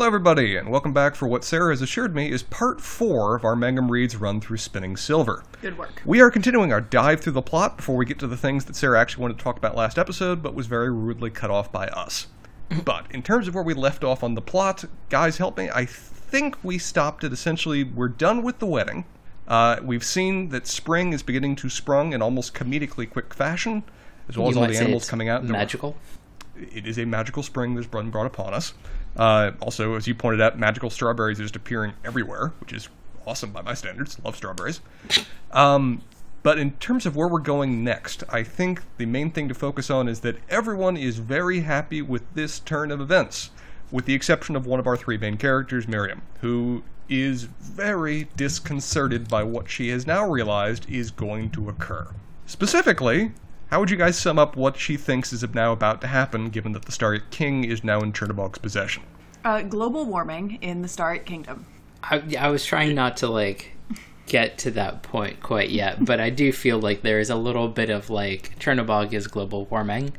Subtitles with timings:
[0.00, 3.44] Hello, everybody, and welcome back for what Sarah has assured me is part four of
[3.44, 5.44] our Mangum Reads run through Spinning Silver.
[5.60, 6.00] Good work.
[6.06, 8.76] We are continuing our dive through the plot before we get to the things that
[8.76, 11.86] Sarah actually wanted to talk about last episode, but was very rudely cut off by
[11.88, 12.28] us.
[12.86, 15.68] but in terms of where we left off on the plot, guys, help me.
[15.68, 19.04] I think we stopped at essentially we're done with the wedding.
[19.46, 23.82] Uh, we've seen that spring is beginning to sprung in almost comedically quick fashion,
[24.30, 25.44] as well You as all the animals coming out.
[25.44, 25.94] Magical.
[26.56, 28.72] it is a magical spring that's been brought upon us.
[29.16, 32.88] Uh, also, as you pointed out, magical strawberries are just appearing everywhere, which is
[33.26, 34.18] awesome by my standards.
[34.24, 34.80] Love strawberries.
[35.52, 36.02] Um,
[36.42, 39.90] but in terms of where we're going next, I think the main thing to focus
[39.90, 43.50] on is that everyone is very happy with this turn of events,
[43.90, 49.28] with the exception of one of our three main characters, Miriam, who is very disconcerted
[49.28, 52.08] by what she has now realized is going to occur.
[52.46, 53.32] Specifically,
[53.70, 56.72] how would you guys sum up what she thinks is now about to happen, given
[56.72, 59.04] that the Staryk King is now in Chernobog's possession?
[59.44, 61.64] Uh, global warming in the Starlight Kingdom.
[62.02, 63.72] I, I was trying not to like
[64.26, 67.68] get to that point quite yet, but I do feel like there is a little
[67.68, 70.12] bit of like Chernobog is global warming.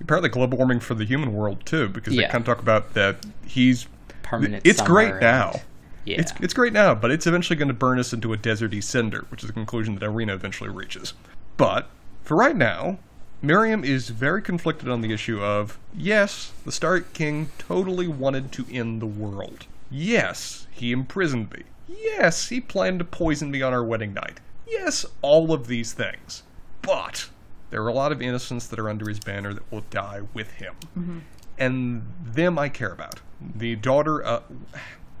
[0.00, 3.24] Apparently, global warming for the human world too, because they kind of talk about that
[3.46, 3.86] he's.
[4.22, 4.66] Permanent.
[4.66, 5.60] It's great summer now.
[6.04, 6.20] yeah.
[6.20, 9.26] It's it's great now, but it's eventually going to burn us into a deserty cinder,
[9.28, 11.12] which is the conclusion that Irina eventually reaches.
[11.56, 11.88] But
[12.22, 12.98] for right now,
[13.40, 18.66] Miriam is very conflicted on the issue of yes, the Staryk King totally wanted to
[18.70, 19.66] end the world.
[19.90, 21.64] Yes, he imprisoned me.
[21.88, 24.40] Yes, he planned to poison me on our wedding night.
[24.66, 26.42] Yes, all of these things.
[26.80, 27.28] But
[27.70, 30.52] there are a lot of innocents that are under his banner that will die with
[30.52, 31.24] him.
[31.58, 33.20] And them I care about.
[33.40, 34.42] The daughter, uh,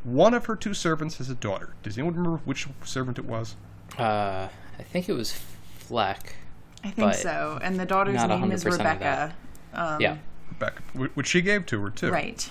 [0.04, 1.74] one of her two servants has a daughter.
[1.82, 3.56] Does anyone remember which servant it was?
[3.98, 5.38] uh, I think it was
[5.88, 6.34] Flek.
[6.84, 7.58] I think so.
[7.62, 9.34] And the daughter's name is Rebecca.
[9.74, 10.18] Um, yeah.
[10.50, 10.82] Rebecca,
[11.14, 12.10] which she gave to her too.
[12.10, 12.48] Right.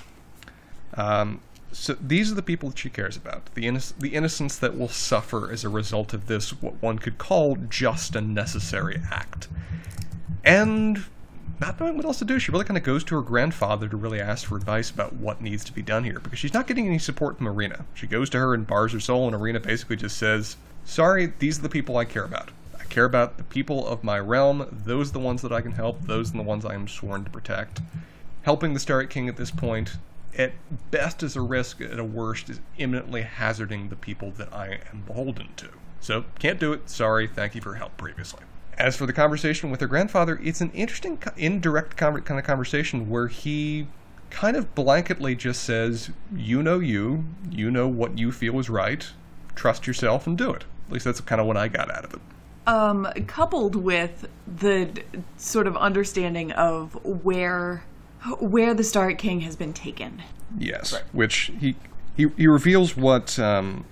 [0.96, 3.54] Um, so these are the people that she cares about.
[3.56, 7.18] The innoc- the innocents that will suffer as a result of this, what one could
[7.18, 9.48] call just a necessary act.
[10.44, 11.06] And
[11.60, 13.96] not knowing what else to do, she really kind of goes to her grandfather to
[13.96, 16.88] really ask for advice about what needs to be done here because she's not getting
[16.88, 17.86] any support from Irina.
[17.94, 21.60] She goes to her and bars her soul, and Irina basically just says, "Sorry, these
[21.60, 22.50] are the people I care about.
[22.92, 24.68] Care about the people of my realm.
[24.86, 26.04] Those are the ones that I can help.
[26.04, 27.82] Those are the ones I am sworn to protect."
[28.44, 29.98] helping the Starlight King at this point,
[30.38, 30.54] at
[30.90, 35.04] best is a risk, at a worst is imminently hazarding the people that I am
[35.06, 35.70] beholden to.
[36.00, 36.90] So, can't do it.
[36.90, 37.28] Sorry.
[37.28, 38.42] Thank you for help previously.
[38.78, 43.28] As for the conversation with her grandfather, it's an interesting, indirect kind of conversation where
[43.28, 43.88] he
[44.32, 49.12] kind of blanketly just says, You know you, you know what you feel is right,
[49.54, 50.64] trust yourself and do it.
[50.88, 52.22] At least that's kind of what I got out of it.
[52.68, 55.04] Um, coupled with the
[55.38, 57.84] sort of understanding of where
[58.40, 60.22] where the Starlight King has been taken.
[60.58, 61.76] Yes, which he
[62.16, 63.86] he he reveals what um,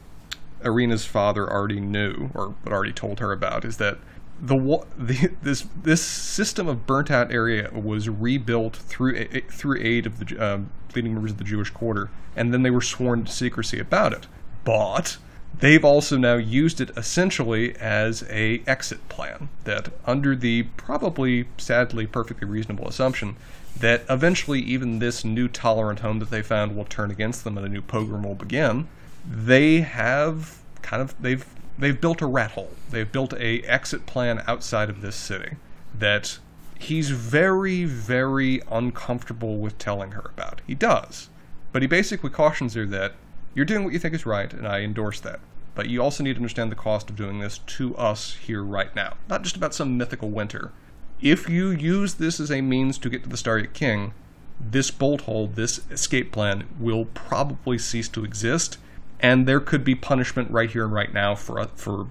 [0.63, 3.97] Irina's father already knew or what already told her about is that
[4.39, 9.79] the wa- the this this system of burnt out area was rebuilt through a- through
[9.81, 12.81] aid of the Ju- um, leading members of the Jewish quarter, and then they were
[12.81, 14.27] sworn to secrecy about it.
[14.63, 15.17] But
[15.59, 22.07] they've also now used it essentially as a exit plan that under the probably sadly
[22.07, 23.35] perfectly reasonable assumption
[23.77, 27.65] that eventually even this new tolerant home that they found will turn against them and
[27.65, 28.87] a new pogrom will begin
[29.29, 31.45] they have kind of they've
[31.77, 32.71] they've built a rat hole.
[32.89, 35.55] They've built a exit plan outside of this city
[35.97, 36.39] that
[36.77, 40.61] he's very very uncomfortable with telling her about.
[40.65, 41.29] He does.
[41.71, 43.13] But he basically cautions her that
[43.53, 45.39] you're doing what you think is right, and I endorse that.
[45.79, 48.93] But you also need to understand the cost of doing this to us here right
[48.93, 50.73] now, not just about some mythical winter.
[51.21, 54.11] If you use this as a means to get to the Staryk King,
[54.59, 58.77] this bolt hole, this escape plan, will probably cease to exist,
[59.21, 62.07] and there could be punishment right here and right now for for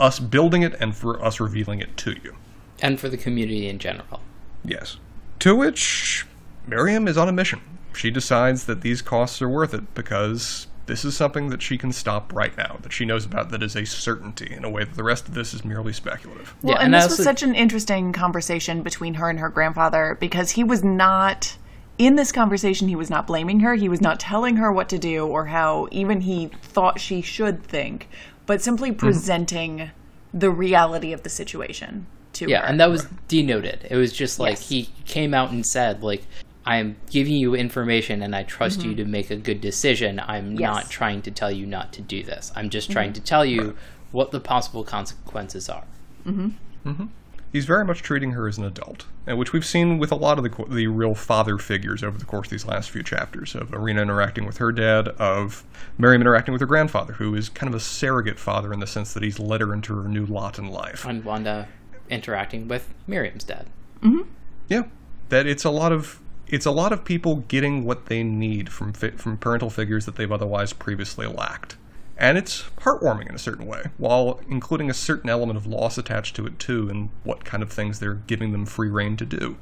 [0.00, 2.34] us building it and for us revealing it to you.
[2.82, 4.18] And for the community in general.
[4.64, 4.96] Yes.
[5.38, 6.26] To which
[6.66, 7.60] Miriam is on a mission.
[7.94, 11.92] She decides that these costs are worth it because this is something that she can
[11.92, 14.94] stop right now, that she knows about that is a certainty in a way that
[14.94, 16.54] the rest of this is merely speculative.
[16.62, 19.48] Well, Yeah, and, and I this was such an interesting conversation between her and her
[19.48, 21.56] grandfather because he was not
[21.98, 24.98] in this conversation he was not blaming her he was not telling her what to
[24.98, 28.06] do or how even he thought she should think
[28.44, 28.98] but simply Mm-hmm.
[28.98, 29.90] presenting
[30.34, 33.86] the reality of the situation to Yeah, her Yeah, and that was denoted.
[33.90, 34.68] It was just like Yes.
[34.68, 36.24] he came out and said, like,
[36.66, 38.88] I am giving you information and I trust Mm-hmm.
[38.90, 40.20] you to make a good decision.
[40.26, 40.60] I'm Yes.
[40.60, 42.50] not trying to tell you not to do this.
[42.56, 43.76] I'm just trying to tell you
[44.12, 45.84] what the possible consequences are.
[46.26, 47.04] Mm-hmm.
[47.52, 50.38] he's very much treating her as an adult, and which we've seen with a lot
[50.38, 53.72] of the the real father figures over the course of these last few chapters of
[53.72, 55.62] Irina interacting with her dad, of
[55.98, 59.14] Miriam interacting with her grandfather, who is kind of a surrogate father in the sense
[59.14, 61.04] that he's led her into her new lot in life.
[61.06, 61.68] And Wanda
[62.10, 63.66] interacting with Miriam's dad.
[64.68, 64.82] Yeah,
[65.28, 68.92] that it's a lot of it's a lot of people getting what they need from
[68.92, 71.76] fi- from parental figures that they've otherwise previously lacked,
[72.16, 76.36] and it's heartwarming in a certain way, while including a certain element of loss attached
[76.36, 79.56] to it too, and what kind of things they're giving them free rein to do.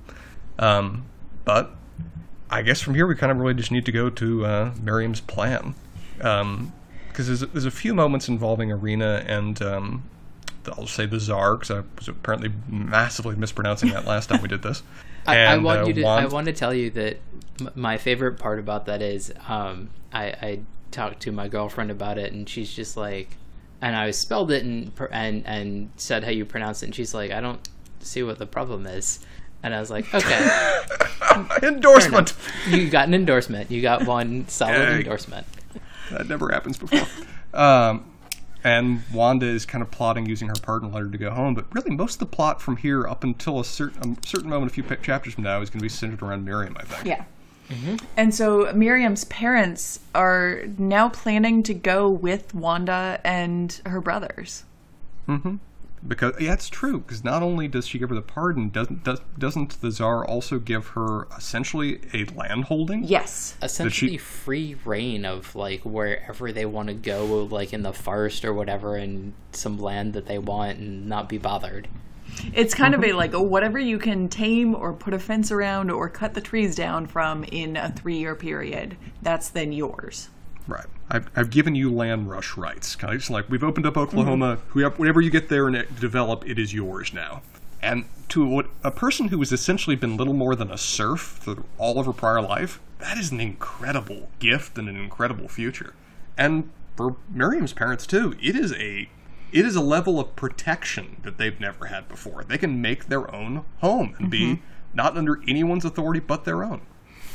[0.58, 1.06] Um,
[1.44, 1.70] but
[2.50, 5.20] I guess from here we kind of really just need to go to uh, Miriam's
[5.20, 5.74] plan,
[6.16, 10.04] because there's, there's a few moments involving Irina and um,
[10.72, 14.62] I'll say the Czar because I was apparently massively mispronouncing that last time we did
[14.62, 14.82] this.
[15.26, 16.02] I, I want uh, you to.
[16.02, 17.18] Wand- I want to tell you that
[17.74, 20.60] my favorite part about that is um, I, I
[20.90, 23.36] talked to my girlfriend about it, and she's just like,
[23.80, 27.30] and I spelled it and and and said how you pronounce it, and she's like,
[27.30, 27.66] I don't
[28.00, 29.20] see what the problem is,
[29.62, 30.82] and I was like, okay,
[31.62, 32.34] endorsement.
[32.68, 35.46] you got an endorsement, you got one solid endorsement.
[36.10, 37.06] That never happens before.
[37.54, 38.13] um,
[38.64, 41.94] and Wanda is kind of plotting using her pardon letter to go home, but really
[41.94, 44.82] most of the plot from here up until a certain a certain moment, a few
[44.96, 46.76] chapters from now, is going to be centered around Miriam.
[46.78, 47.06] I think.
[47.06, 47.24] Yeah.
[47.68, 47.96] Mm-hmm.
[48.16, 54.64] And so Miriam's parents are now planning to go with Wanda and her brothers.
[55.28, 55.56] Mm-hmm.
[56.06, 57.00] Because yeah, it's true.
[57.00, 60.58] Because not only does she give her the pardon, doesn't does, doesn't the czar also
[60.58, 63.04] give her essentially a land holding?
[63.04, 63.56] Yes.
[63.62, 68.52] Essentially, free rein of like wherever they want to go, like in the forest or
[68.52, 71.88] whatever, and some land that they want, and not be bothered.
[72.52, 73.16] It's kind of a mm-hmm.
[73.16, 76.74] like a whatever you can tame or put a fence around or cut the trees
[76.74, 80.28] down from in a three year period, that's then yours.
[80.66, 80.86] Right.
[81.10, 82.96] I've, I've given you land rush rights.
[82.96, 84.02] Kind of just like we've opened up mm-hmm.
[84.02, 84.58] Oklahoma.
[84.68, 87.42] Whoever, whenever you get there and it- develop, it is yours now.
[87.82, 91.64] And to what, a person who has essentially been little more than a serf for
[91.76, 95.94] all of her prior life, that is an incredible gift and an incredible future.
[96.38, 99.08] And for Miriam's parents too, it is a
[99.52, 102.42] it is a level of protection that they've never had before.
[102.42, 104.62] They can make their own home and be mm-hmm.
[104.94, 106.80] not under anyone's authority but their own.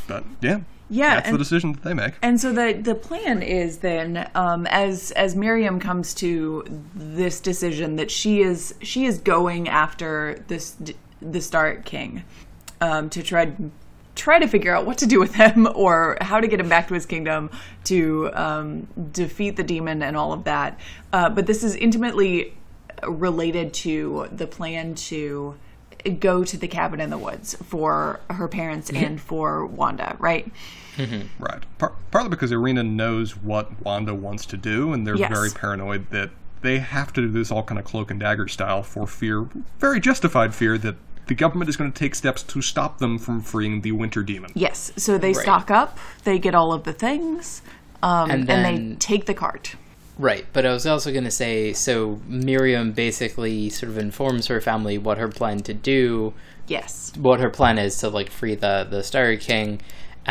[0.08, 2.16] But yeah, Yeah, that's the decision that they make.
[2.22, 6.66] And so the the plan is then um, as as Miriam comes to
[6.96, 10.72] this decision that she is she is going after this
[11.22, 12.24] the Staryk King
[12.82, 13.54] um, to try
[14.16, 16.88] try to figure out what to do with him or how to get him back
[16.88, 17.50] to his kingdom
[17.86, 20.78] to um, defeat the demon and all of that.
[21.14, 22.54] Uh, but this is intimately
[23.08, 25.56] related to the plan to
[26.20, 30.52] go to the cabin in the woods for her parents and for Wanda, right?
[31.40, 31.64] Right.
[31.78, 35.32] Par- partly because Irina knows what Wanda wants to do, and they're Yes.
[35.32, 36.30] very paranoid that
[36.62, 39.48] they have to do this all kind of cloak and dagger style for fear,
[39.80, 40.96] very justified fear, that
[41.28, 44.52] the government is going to take steps to stop them from freeing the winter demon.
[44.56, 45.36] Yes, so they Right.
[45.38, 47.62] stock up, they get all of the things,
[48.04, 49.76] um, And and, then- they take the cart.
[50.18, 54.60] Right, but I was also going to say so Miriam basically sort of informs her
[54.60, 56.34] family what her plan to do,
[56.68, 57.14] Yes.
[57.18, 59.80] what her plan is to like free the the Star King,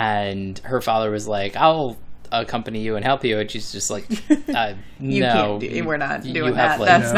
[0.03, 1.97] and her father was like, "I'll
[2.31, 4.07] accompany you and help you," and she's just like,
[4.55, 6.81] uh, You "No, can't do, we're not you doing have, that.
[6.81, 7.13] like- That's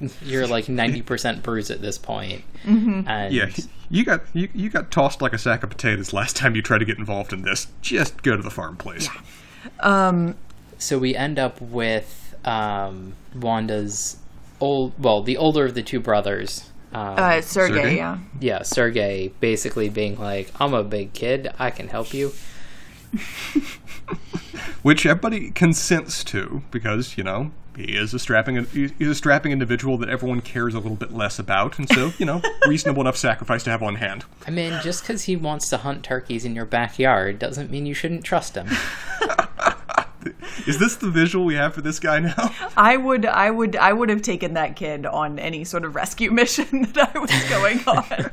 [0.00, 0.12] not.
[0.22, 3.50] you're like ninety percent bruised at this point." And Yeah,
[3.90, 6.78] you got you, you got tossed like a sack of potatoes last time you tried
[6.78, 7.66] to get involved in this.
[7.80, 9.08] Just go to the farm, please.
[10.78, 14.16] so we end up with um, Wanda's
[14.60, 16.68] old, well, the older of the two brothers.
[16.92, 17.96] Um, uh, Sergey, Sergey?
[17.96, 18.18] yeah.
[18.40, 22.32] yeah, Sergey basically being like, "I'm a big kid, I can help you."
[24.82, 29.96] Which everybody consents to because you know he is a strapping he's a strapping individual
[29.98, 33.62] that everyone cares a little bit less about, and so you know reasonable enough sacrifice
[33.64, 34.24] to have on hand.
[34.46, 37.94] I mean, just because he wants to hunt turkeys in your backyard doesn't mean you
[37.94, 38.68] shouldn't trust him.
[40.66, 42.54] Is this the visual we have for this guy now?
[42.76, 46.30] I would, I would, I would have taken that kid on any sort of rescue
[46.32, 48.30] mission that I was going on.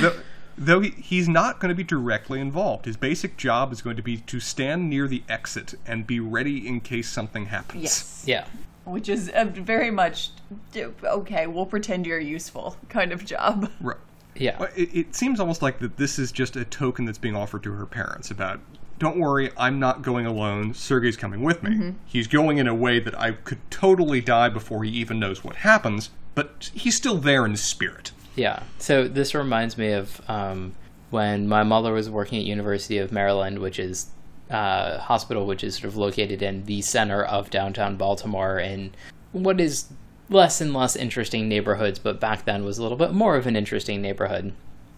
[0.00, 0.20] though,
[0.56, 2.84] though he, he's not going to be directly involved.
[2.84, 6.66] His basic job is going to be to stand near the exit and be ready
[6.66, 7.82] in case something happens.
[7.82, 8.24] yes.
[8.26, 8.46] Yeah.
[8.84, 10.30] Which is a very much
[10.76, 11.46] okay.
[11.46, 13.70] We'll pretend you're useful kind of job.
[13.80, 13.96] Right.
[14.34, 14.62] Yeah.
[14.76, 17.72] It, it seems almost like that this is just a token that's being offered to
[17.72, 18.60] her parents about,
[18.98, 20.74] don't worry, I'm not going alone.
[20.74, 21.94] Sergey's coming with me.
[22.06, 25.56] He's going in a way that I could totally die before he even knows what
[25.56, 28.12] happens, but he's still there in spirit.
[28.36, 28.62] Yeah.
[28.78, 30.74] So this reminds me of um,
[31.10, 34.06] when my mother was working at University of Maryland, which is
[34.50, 38.92] uh, hospital, which is sort of located in the center of downtown Baltimore, in
[39.32, 39.86] what is
[40.28, 43.56] less and less interesting neighborhoods, but back then was a little bit more of an
[43.56, 44.52] interesting neighborhood.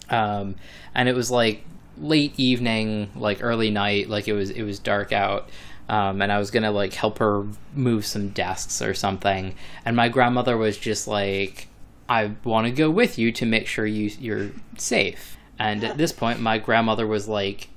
[0.09, 0.55] Um,
[0.95, 1.65] and it was like
[1.99, 5.49] late evening, like early night, like it was it was dark out.
[5.89, 10.09] Um, and I was gonna like help her move some desks or something, and my
[10.09, 11.67] grandmother was just like,
[12.09, 16.11] "I want to go with you to make sure you you're safe." And at this
[16.11, 17.69] point, my grandmother was like,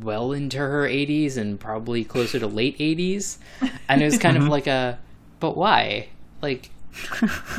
[0.00, 3.38] well into her 80s and probably closer to late 80s,
[3.88, 4.98] and it was kind of like a,
[5.40, 6.08] but why?
[6.40, 6.70] Like,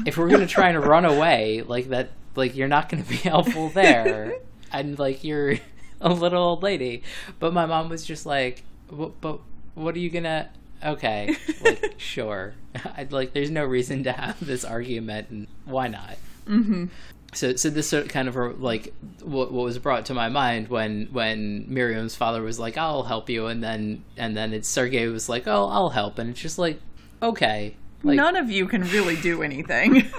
[0.06, 3.70] if we're gonna try and run away, like that, like you're not gonna be helpful
[3.70, 4.36] there,
[4.72, 5.56] and like you're
[6.01, 7.04] a little old lady.
[7.39, 9.39] But my mom was just like, "But- but
[9.75, 10.50] what are you gonna?
[10.84, 12.54] Okay, like sure.
[12.98, 13.34] I'd like.
[13.34, 16.18] There's no reason to have this argument, and why not?
[16.48, 16.86] Mm-hmm.
[17.34, 20.70] So, so this sort of kind of like what, what was brought to my mind
[20.70, 25.08] when when Miriam's father was like, "I'll help you," and then and then it's Sergey
[25.08, 26.80] was like, "Oh, I'll help," and it's just like,
[27.22, 30.10] okay, like None of you can really do anything.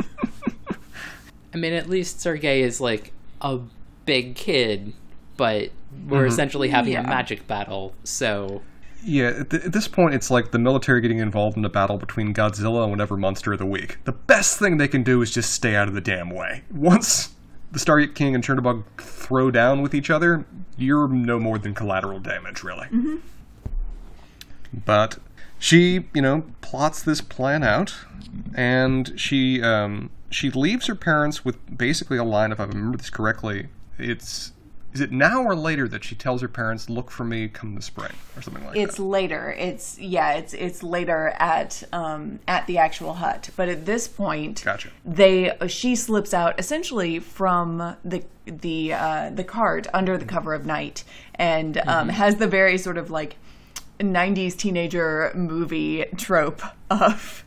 [1.54, 3.60] I mean, at least Sergey is like a
[4.04, 4.92] big kid,
[5.38, 5.70] but
[6.06, 7.00] we're essentially having Yeah.
[7.00, 7.94] a magic battle.
[8.04, 8.60] So
[9.02, 11.96] Yeah, at, th- at this point, it's like the military getting involved in a battle
[11.96, 13.96] between Godzilla and whatever monster of the week.
[14.04, 16.64] The best thing they can do is just stay out of the damn way.
[16.70, 17.30] Once
[17.72, 20.44] the Staryk King and Chernobog throw down with each other,
[20.76, 22.88] you're no more than collateral damage, really.
[24.84, 25.18] But
[25.58, 27.94] she, you know, plots this plan out,
[28.54, 32.52] and she um, she leaves her parents with basically a line.
[32.52, 33.68] If I remember this correctly,
[33.98, 34.52] it's
[34.92, 37.82] is it now or later that she tells her parents, "Look for me come the
[37.82, 38.80] spring" or something like that.
[38.80, 39.54] it's later.
[39.58, 40.32] It's yeah.
[40.34, 43.50] It's it's later at um at the actual hut.
[43.56, 44.90] But at this point, Gotcha.
[45.04, 50.64] they she slips out essentially from the the uh, the cart under the cover of
[50.64, 51.04] night
[51.34, 53.36] and um, has the very sort of like
[54.00, 57.44] 90s teenager movie trope of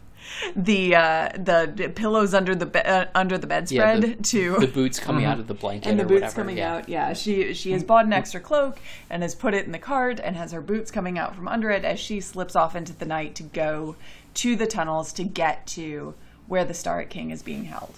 [0.55, 4.99] the uh, the pillows under the be- uh, under the bedspread the- to the boots
[5.07, 6.35] coming out of the blanket and the boots whatever.
[6.35, 6.75] coming yeah.
[6.75, 6.89] out.
[6.89, 10.19] Yeah, she she has bought an extra cloak and has put it in the cart
[10.23, 13.05] and has her boots coming out from under it as she slips off into the
[13.05, 13.95] night to go
[14.35, 16.13] to the tunnels to get to
[16.47, 17.95] where the Staryk King is being held.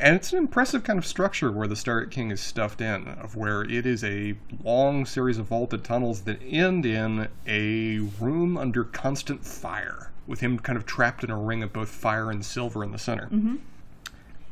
[0.00, 3.34] And it's an impressive kind of structure where the Staryk King is stuffed in, of
[3.34, 8.84] where it is a long series of vaulted tunnels that end in a room under
[8.84, 12.84] constant fire, with him kind of trapped in a ring of both fire and silver
[12.84, 13.26] in the center.
[13.26, 13.56] Mm-hmm.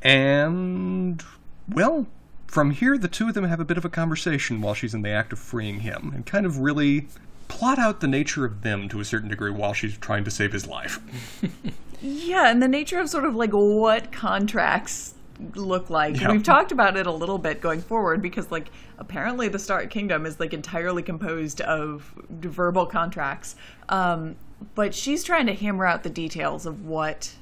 [0.03, 1.23] And,
[1.69, 2.07] well,
[2.49, 5.03] from here, the two of them have a bit of a conversation while she's in
[5.03, 7.07] the act of freeing him, and kind of really
[7.47, 10.53] plot out the nature of them to a certain degree while she's trying to save
[10.53, 10.99] his life.
[12.03, 15.15] Yeah, and the nature of sort of like what contracts
[15.55, 16.21] look like.
[16.21, 16.33] Yeah.
[16.33, 20.25] We've talked about it a little bit going forward because like apparently the Staryk Kingdom
[20.27, 23.57] is like entirely composed of verbal contracts.
[23.89, 24.37] Um,
[24.75, 27.35] but she's trying to hammer out the details of what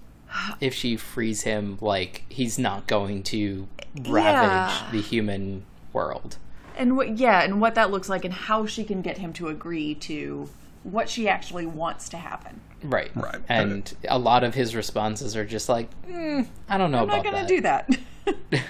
[0.60, 4.88] If she frees him, like he's not going to ravage Yeah.
[4.90, 6.38] the human world.
[6.76, 9.46] and what yeah, and what that looks like and how she can get him to
[9.46, 10.48] agree to
[10.84, 12.60] what she actually wants to happen.
[12.82, 13.10] Right.
[13.16, 13.40] Right.
[13.48, 17.24] And a lot of his responses are just like, mm, I don't know I'm about
[17.24, 17.98] not going to do that.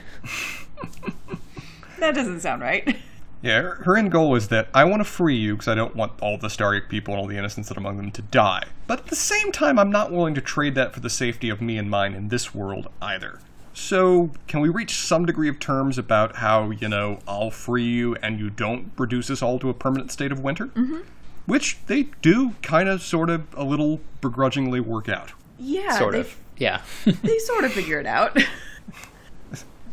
[1.99, 2.97] that doesn't sound right.
[3.43, 5.95] Yeah, her, her end goal is that I want to free you because I don't
[5.95, 8.65] want all the Staryk people and all the innocents that are among them to die.
[8.87, 11.61] But at the same time, I'm not willing to trade that for the safety of
[11.61, 13.41] me and mine in this world either.
[13.75, 18.15] So, can we reach some degree of terms about how, you know, I'll free you
[18.17, 20.69] and you don't reduce us all to a permanent state of winter?
[20.69, 21.01] Mm-hmm.
[21.47, 25.33] Which they do kind of, sort of, a little begrudgingly work out.
[25.59, 26.37] Yeah, Sort they, of.
[26.57, 26.83] Yeah.
[27.05, 28.37] They sort of figure it out.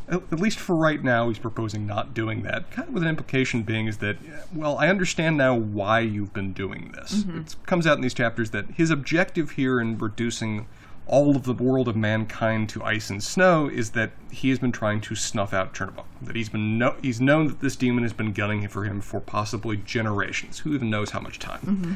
[0.08, 2.70] at at least for right now, he's proposing not doing that.
[2.72, 4.17] Kind of with an implication being is that,
[4.53, 7.24] well, I understand now why you've been doing this.
[7.24, 7.39] Mm-hmm.
[7.39, 10.67] It comes out in these chapters that his objective here in reducing
[11.12, 14.72] all of the world of mankind to ice and snow is that he has been
[14.72, 16.06] trying to snuff out Chernobog.
[16.22, 19.20] That he's been no- he's known that this demon has been gunning for him for
[19.20, 20.60] possibly generations.
[20.60, 21.60] Who even knows how much time?
[21.62, 21.94] Mm-hmm.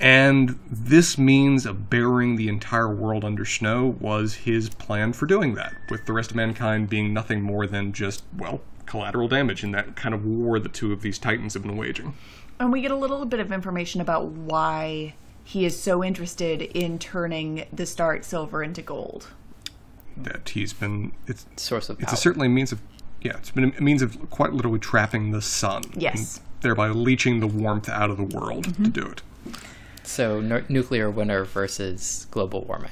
[0.00, 5.54] And this means of burying the entire world under snow was his plan for doing
[5.54, 9.72] that, with the rest of mankind being nothing more than just, well, collateral damage in
[9.72, 12.14] that kind of war the two of these titans have been waging.
[12.60, 15.14] and we get a little bit of information about why
[15.48, 19.28] he is so interested in turning the Staryk silver into gold.
[20.14, 22.02] That he's been, it's, Source of power.
[22.02, 22.18] it's power.
[22.18, 22.82] a certainly means of,
[23.22, 25.84] yeah, it's been a means of quite literally trapping the sun.
[25.94, 26.36] Yes.
[26.36, 28.90] and thereby leeching the warmth out of the world to mm-hmm.
[28.90, 29.22] do it.
[30.02, 32.90] so nu- nuclear winter versus global warming.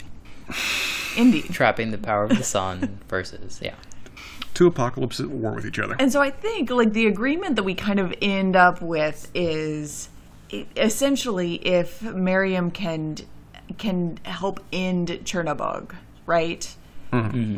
[1.15, 1.53] Indeed.
[1.53, 3.75] Trapping the power of the sun versus yeah.
[4.55, 5.95] Two apocalypses at war with each other.
[5.99, 10.09] And so I think like the agreement that we kind of end up with is
[10.77, 13.17] essentially if Miriam can
[13.79, 15.95] can help end Chernobog,
[16.27, 16.75] right?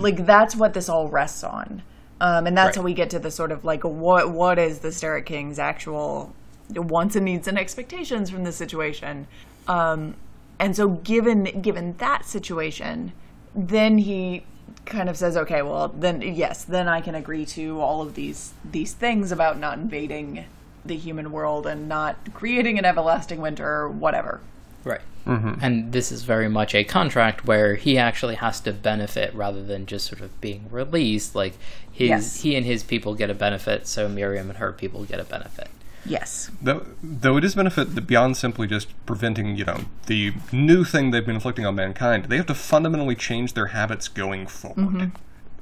[0.00, 1.82] Like that's what this all rests on,
[2.20, 2.82] um, and that's Right.
[2.82, 6.32] how we get to the sort of like what what is the Staryk King's actual
[6.74, 9.26] wants and needs and expectations from this situation,
[9.66, 10.14] um,
[10.60, 13.12] and so given given that situation,
[13.54, 14.44] then he
[14.84, 18.52] kind of says, okay, well then yes, then I can agree to all of these
[18.70, 20.44] these things about not invading
[20.88, 24.40] the human world and not creating an everlasting winter or whatever.
[24.84, 25.00] Right.
[25.26, 25.54] Mm-hmm.
[25.60, 29.84] And this is very much a contract where he actually has to benefit rather than
[29.84, 31.34] just sort of being released.
[31.34, 31.54] Like
[31.92, 32.40] his Yes.
[32.42, 35.68] he and his people get a benefit, so Miriam and her people get a benefit.
[36.06, 36.50] Yes.
[36.62, 41.10] Though, though it is benefit that beyond simply just preventing, you know, the new thing
[41.10, 44.78] they've been inflicting on mankind, they have to fundamentally change their habits going forward.
[44.78, 45.08] Mm-hmm.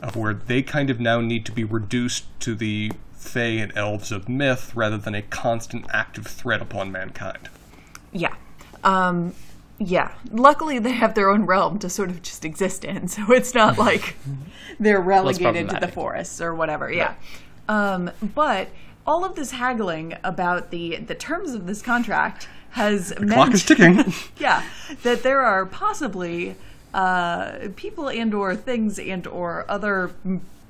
[0.02, 2.92] Of where they kind of now need to be reduced to the
[3.26, 7.48] Fae and elves of myth rather than a constant active threat upon mankind.
[8.12, 8.34] Yeah.
[8.84, 9.34] Um,
[9.78, 10.12] yeah.
[10.30, 13.78] Luckily, they have their own realm to sort of just exist in, so it's not
[13.86, 14.16] like
[14.78, 16.90] they're relegated to the forests or whatever.
[16.90, 17.14] Yeah.
[17.68, 18.68] Um, but
[19.06, 23.64] all of this haggling about the the terms of this contract has Clock meant is
[23.64, 24.12] ticking.
[24.38, 24.62] yeah
[25.02, 26.56] that there are possibly
[26.92, 30.12] uh, people and or things and or other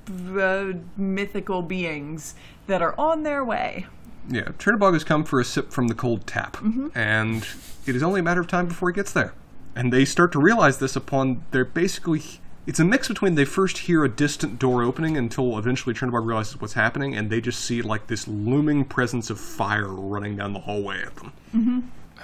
[0.09, 2.35] uh, mythical beings
[2.67, 3.85] that are on their way.
[4.29, 6.57] yeah, Chernobog has come for a sip from the cold tap,
[6.95, 7.47] and
[7.85, 9.33] it is only a matter of time before he gets there.
[9.75, 12.21] And they start to realize this upon they're basically.
[12.65, 16.59] It's a mix between they first hear a distant door opening until eventually Chernobog realizes
[16.59, 20.59] what's happening, and they just see like this looming presence of fire running down the
[20.59, 21.31] hallway at them.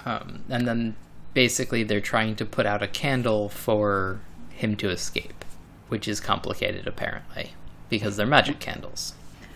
[0.06, 0.96] Um, and then
[1.34, 5.46] basically they're trying to put out a candle for him to escape,
[5.88, 7.52] which is complicated apparently
[7.98, 9.14] because they're magic candles.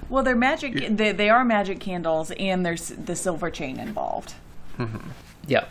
[0.10, 0.96] Well, they're magic.
[0.98, 4.34] They, they are magic candles, and there's the silver chain involved.
[5.48, 5.66] Yeah.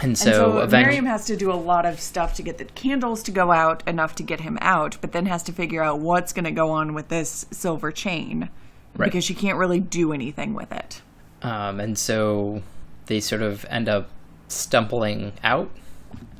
[0.00, 2.64] And And so, so, Miriam has to do a lot of stuff to get the
[2.64, 6.00] candles to go out enough to get him out, but then has to figure out
[6.00, 8.48] what's going to go on with this silver chain
[8.96, 9.06] Right.
[9.06, 11.02] because she can't really do anything with it.
[11.42, 12.62] um, and so
[13.06, 14.08] they sort of end up
[14.48, 15.70] stumbling out,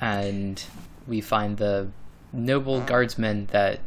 [0.00, 0.62] and
[1.06, 1.88] we find the
[2.32, 3.80] noble guardsman that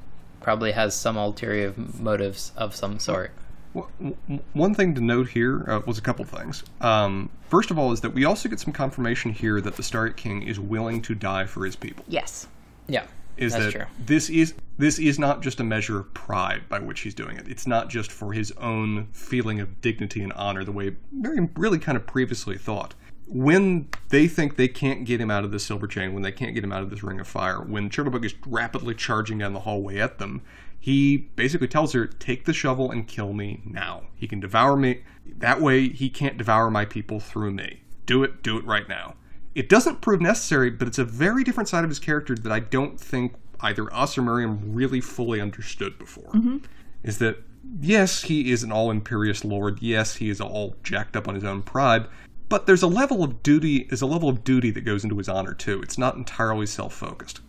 [0.47, 3.31] probably has some ulterior motives of some sort.
[3.73, 3.89] Well,
[4.53, 6.63] One thing to note here uh, was a couple things.
[6.79, 10.15] Um, first of all, is that we also get some confirmation here that the Starlight
[10.15, 12.05] King is willing to die for his people.
[12.07, 12.47] Yes.
[12.87, 13.85] Yeah, Is that's that true.
[14.05, 17.45] this is this is not just a measure of pride by which he's doing it.
[17.49, 21.77] It's not just for his own feeling of dignity and honor, the way Miriam really
[21.77, 22.93] kind of previously thought.
[23.27, 26.53] When they think they can't get him out of the silver chain, when they can't
[26.53, 29.59] get him out of this ring of fire, when Chernobog is rapidly charging down the
[29.59, 30.41] hallway at them,
[30.79, 34.03] he basically tells her, "Take the shovel and kill me now.
[34.15, 35.01] He can devour me.
[35.25, 37.81] That way, he can't devour my people through me.
[38.05, 38.41] Do it.
[38.43, 39.15] Do it right now."
[39.55, 42.59] It doesn't prove necessary, but it's a very different side of his character that I
[42.59, 46.31] don't think either us or Miriam really fully understood before.
[46.31, 46.57] Mm-hmm.
[47.03, 47.43] Is that
[47.81, 49.79] yes, he is an all imperious lord.
[49.81, 52.05] Yes, he is all jacked up on his own pride.
[52.49, 53.83] But there's a level of duty.
[53.83, 55.81] There's a level of duty that goes into his honor too.
[55.81, 57.41] It's not entirely self-focused,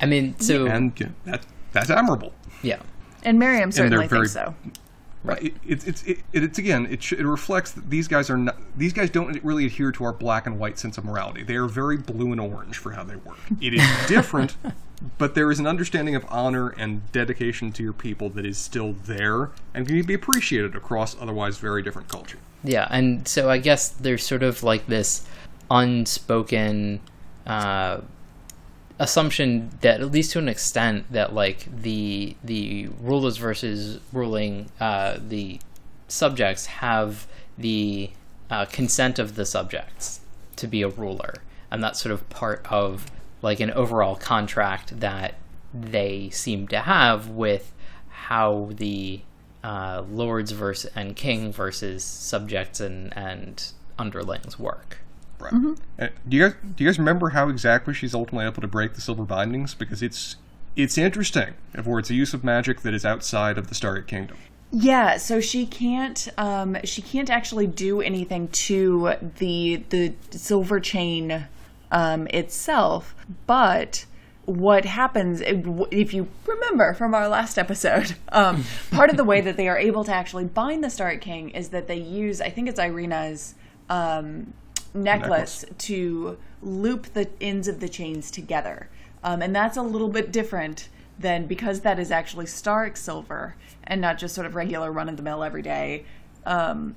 [0.00, 2.32] I mean, so and yeah, that that's admirable.
[2.62, 2.80] yeah,
[3.22, 4.54] And Miriam they're certainly very- thinks so.
[5.24, 5.42] Right.
[5.42, 6.86] It, it's it's it, it's again.
[6.86, 8.56] It, sh- it reflects that these guys are not.
[8.76, 11.42] These guys don't really adhere to our black and white sense of morality.
[11.42, 13.36] They are very blue and orange for how they work.
[13.60, 14.56] It is different,
[15.18, 18.92] but there is an understanding of honor and dedication to your people that is still
[18.92, 22.38] there and can be appreciated across otherwise very different culture.
[22.64, 25.26] Yeah, and so I guess there's sort of like this
[25.70, 27.00] unspoken
[27.46, 28.00] uh,
[28.98, 35.18] assumption that, at least to an extent, that like the the rulers versus ruling uh,
[35.26, 35.60] the
[36.08, 38.10] subjects have the
[38.50, 40.20] uh, consent of the subjects
[40.56, 41.34] to be a ruler,
[41.70, 43.06] and that's sort of part of
[43.40, 45.34] like an overall contract that
[45.72, 47.72] they seem to have with
[48.08, 49.20] how the
[49.64, 54.98] uh, lords versus and king versus subjects and and underlings work.
[55.38, 55.52] Right.
[55.98, 58.94] Uh, do you guys do you guys remember how exactly she's ultimately able to break
[58.94, 59.74] the silver bindings?
[59.74, 60.36] Because it's
[60.76, 64.06] it's interesting, of where it's a use of magic that is outside of the Staryk
[64.06, 64.36] Kingdom.
[64.70, 71.46] Yeah, so she can't um she can't actually do anything to the the silver chain
[71.90, 73.14] um itself,
[73.46, 74.04] but
[74.48, 79.58] what happens if you remember from our last episode um part of the way that
[79.58, 82.68] they are able to actually bind the Starlight King is that they use I think
[82.68, 83.54] it's Irina's
[83.90, 84.52] um
[84.94, 88.88] necklace, to loop the ends of the chains together.
[89.22, 94.00] Um, and that's a little bit different than because that is actually Staryk silver and
[94.00, 96.04] not just sort of regular run of the mill everyday
[96.46, 96.96] um,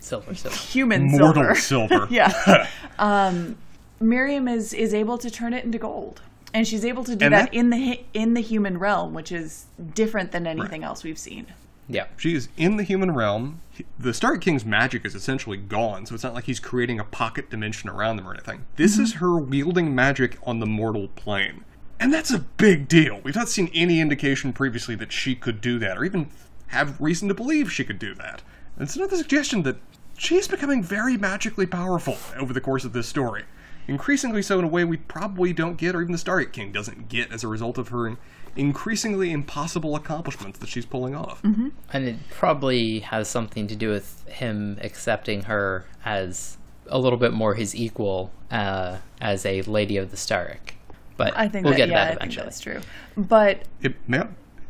[0.00, 0.56] Silver, silver.
[0.56, 1.54] human Mortal silver.
[1.54, 2.08] silver.
[2.10, 2.66] yeah.
[2.98, 3.56] um,
[4.00, 6.22] Miriam is is able to turn it into gold.
[6.52, 9.32] And she's able to do And that, that- in the in the human realm, which
[9.32, 11.46] is different than anything else we've seen.
[11.88, 12.06] Yeah.
[12.16, 13.62] She is in the human realm.
[13.98, 17.50] The Staryk King's magic is essentially gone, so it's not like he's creating a pocket
[17.50, 18.66] dimension around them or anything.
[18.76, 19.02] This mm-hmm.
[19.02, 21.64] is her wielding magic on the mortal plane.
[21.98, 23.20] And that's a big deal.
[23.22, 26.30] We've not seen any indication previously that she could do that, or even
[26.68, 28.42] have reason to believe she could do that.
[28.76, 29.76] And it's another suggestion that
[30.16, 33.44] she's becoming very magically powerful over the course of this story.
[33.88, 37.08] Increasingly so in a way we probably don't get, or even the Staryk King doesn't
[37.08, 38.16] get, as a result of her
[38.56, 41.42] increasingly impossible accomplishments that she's pulling off.
[41.44, 41.72] And
[42.08, 46.56] it probably has something to do with him accepting her as
[46.88, 50.74] a little bit more his equal uh, as a Lady of the Stark.
[51.16, 52.44] But I think we'll that, get to yeah, that eventually.
[52.44, 52.80] that's true.
[53.16, 54.22] But it may,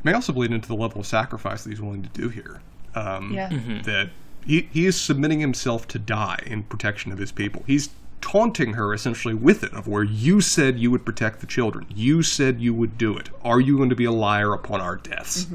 [0.04, 2.60] may also bleed into the level of sacrifice that he's willing to do here.
[2.94, 3.48] Um, Yeah.
[3.50, 3.84] Mhm.
[3.84, 4.10] That
[4.44, 7.62] he, he is submitting himself to die in protection of his people.
[7.66, 11.86] He's taunting her essentially with it, of where you said you would protect the children.
[11.94, 13.30] You said you would do it.
[13.44, 15.46] Are you going to be a liar upon our deaths?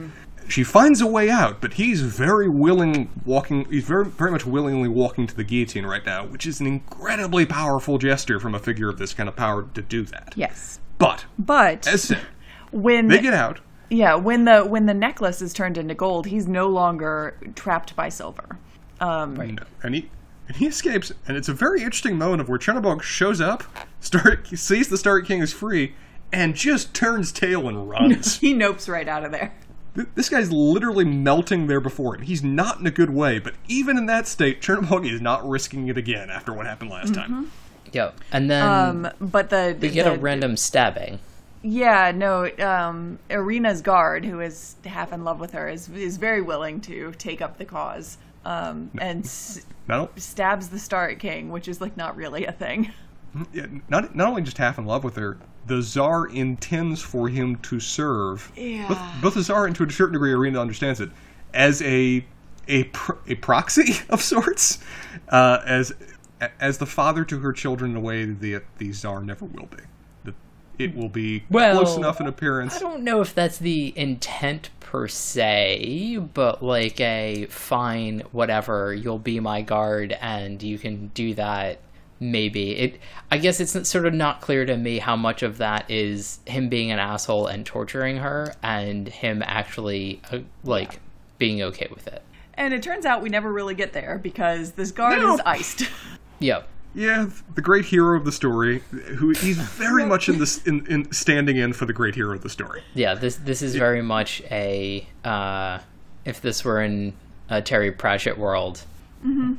[0.47, 3.65] She finds a way out, but he's very willing walking.
[3.65, 7.47] He's very, very much willingly walking to the guillotine right now, which is an incredibly
[7.47, 10.33] powerful gesture from a figure of this kind of power to do that.
[10.35, 12.21] yes, But but as said,
[12.71, 13.59] when they get out.
[13.89, 18.09] yeah, when the when the necklace is turned into gold, he's no longer trapped by
[18.09, 18.59] silver.
[18.99, 19.63] Um, No.
[19.81, 20.09] And he
[20.47, 23.63] and he escapes, and it's a very interesting moment of where Chernobog shows up,
[23.99, 25.95] Stark sees the Staryk King is free,
[26.31, 28.37] and just turns tail and runs.
[28.39, 29.53] He nopes right out of there.
[30.15, 32.23] This guy's literally melting there before him.
[32.23, 35.87] He's not in a good way, but even in that state, Chernobog is not risking
[35.87, 37.49] it again after what happened last time.
[37.93, 38.19] Yep.
[38.33, 41.19] And then Um, but the we get the, a random stabbing.
[41.61, 42.49] Yeah, no.
[42.59, 47.13] Um, Irina's guard, who is half in love with her, is is very willing to
[47.17, 48.17] take up the cause.
[48.43, 49.65] Um, and s-
[50.15, 52.91] Stabs the Staryk King, which is like not really a thing.
[53.53, 57.57] yeah, not, not only just half in love with her, the Tsar intends for him
[57.57, 58.51] to serve.
[58.55, 58.87] Yeah.
[58.87, 61.09] Both, both the Tsar and to a certain degree, Irina understands it
[61.53, 62.25] as a
[62.67, 62.89] a
[63.27, 64.79] a proxy of sorts,
[65.29, 65.93] uh, as
[66.59, 69.83] as the father to her children in a way that the Tsar never will be.
[70.77, 72.75] That it will be Well, close enough in appearance.
[72.75, 79.19] I don't know if that's the intent per se, but like a fine, whatever, you'll
[79.19, 81.79] be my guard and you can do that.
[82.17, 82.99] Maybe it.
[83.29, 86.69] I guess it's sort of not clear to me how much of that is him
[86.69, 91.01] being an asshole and torturing her, and him actually uh, like
[91.37, 92.21] being okay with it.
[92.53, 95.33] And it turns out we never really get there because this guard No.
[95.33, 95.83] is iced.
[96.39, 96.67] Yep.
[96.95, 98.79] Yeah, the great hero of the story,
[99.17, 102.41] who he's very much in this in, in standing in for the great hero of
[102.41, 102.83] the story.
[102.93, 103.13] Yeah.
[103.15, 105.07] This this is very much a.
[105.23, 105.79] Uh,
[106.23, 107.13] if this were in
[107.49, 108.83] a Terry Pratchett world,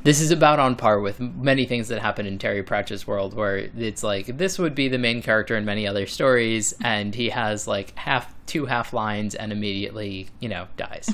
[0.03, 3.57] this is about on par with many things that happen in Terry Pratchett's world, where
[3.77, 7.67] it's like this would be the main character in many other stories, and he has
[7.67, 11.09] like half two half lines and immediately you know dies.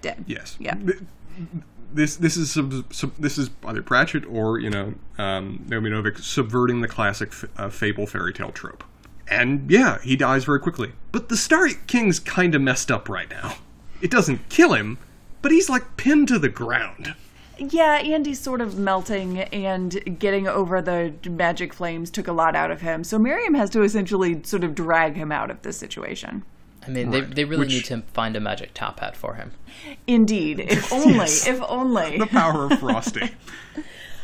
[0.00, 0.24] Dead.
[0.26, 0.56] Yes.
[0.58, 0.74] Yeah.
[0.74, 0.98] Th-
[1.92, 6.18] This this is sub, sub, this is either Pratchett or you know um, Naomi Novik
[6.18, 8.84] subverting the classic f- uh, fable fairy tale trope.
[9.30, 10.92] And yeah, he dies very quickly.
[11.12, 13.56] But the Staryk King's kind of messed up right now.
[14.00, 14.98] It doesn't kill him,
[15.42, 17.14] but he's like pinned to the ground.
[17.58, 22.70] Yeah, Andy's sort of melting and getting over the magic flames took a lot out
[22.70, 23.02] of him.
[23.02, 26.44] So Miriam has to essentially sort of drag him out of this situation.
[26.88, 27.34] I mean, they Right.
[27.34, 29.52] they really Which- need to find a magic top hat for him.
[30.06, 31.46] Indeed, if only, Yes.
[31.46, 32.18] if only.
[32.18, 33.30] the power of Frosty.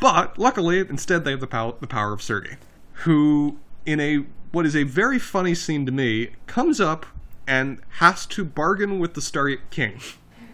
[0.01, 2.57] but luckily, instead, they have the power, the power of Sergey,
[3.05, 7.07] who, in a what is a very funny scene to me, comes up
[7.47, 10.01] and has to bargain with the Staryk King.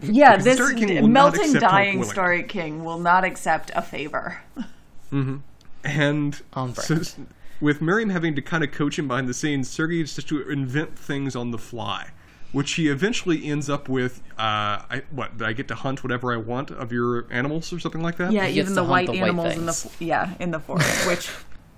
[0.01, 2.15] Yeah, this Staryk King will melting, dying willingly.
[2.15, 4.41] Staryk King will not accept a favor.
[5.13, 5.37] Mm-hmm.
[5.83, 7.27] And On so, brand.
[7.61, 10.49] With Miriam having to kind of coach him behind the scenes, Sergey just has to
[10.49, 12.09] invent things on the fly,
[12.51, 14.21] which he eventually ends up with.
[14.31, 17.79] Uh, I, what did I get to hunt whatever I want of your animals or
[17.79, 18.31] something like that?
[18.31, 21.29] Yeah, He even the white the white animals in the yeah in the forest, which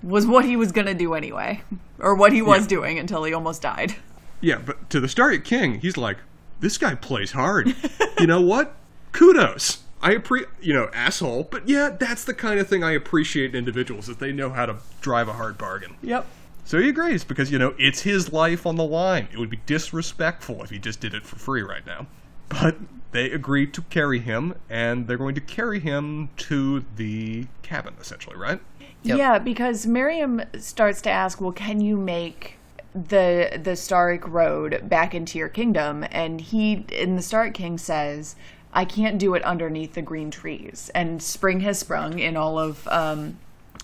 [0.02, 1.60] was what he was gonna do anyway,
[1.98, 2.68] or what he was Yeah.
[2.68, 3.94] doing until he almost died.
[4.40, 6.16] Yeah, but to the Staryk King, he's like,
[6.60, 7.74] this guy plays hard.
[8.18, 8.74] you know what?
[9.12, 9.83] Kudos.
[10.04, 13.56] I appreciate, you know, asshole, but yeah, that's the kind of thing I appreciate in
[13.56, 15.96] individuals that they know how to drive a hard bargain.
[16.02, 16.26] Yep.
[16.66, 19.28] So he agrees because you know it's his life on the line.
[19.32, 22.06] It would be disrespectful if he just did it for free right now.
[22.50, 22.76] But
[23.12, 28.36] they agree to carry him, and they're going to carry him to the cabin, essentially,
[28.36, 28.60] right?
[29.04, 29.18] Yep.
[29.18, 32.58] Yeah, because Miriam starts to ask, "Well, can you make
[32.94, 38.36] the the Staryk Road back into your kingdom?" And he, and the Staryk King says,
[38.74, 42.86] "I can't do it underneath the green trees." And spring has sprung in all of
[42.88, 43.38] um,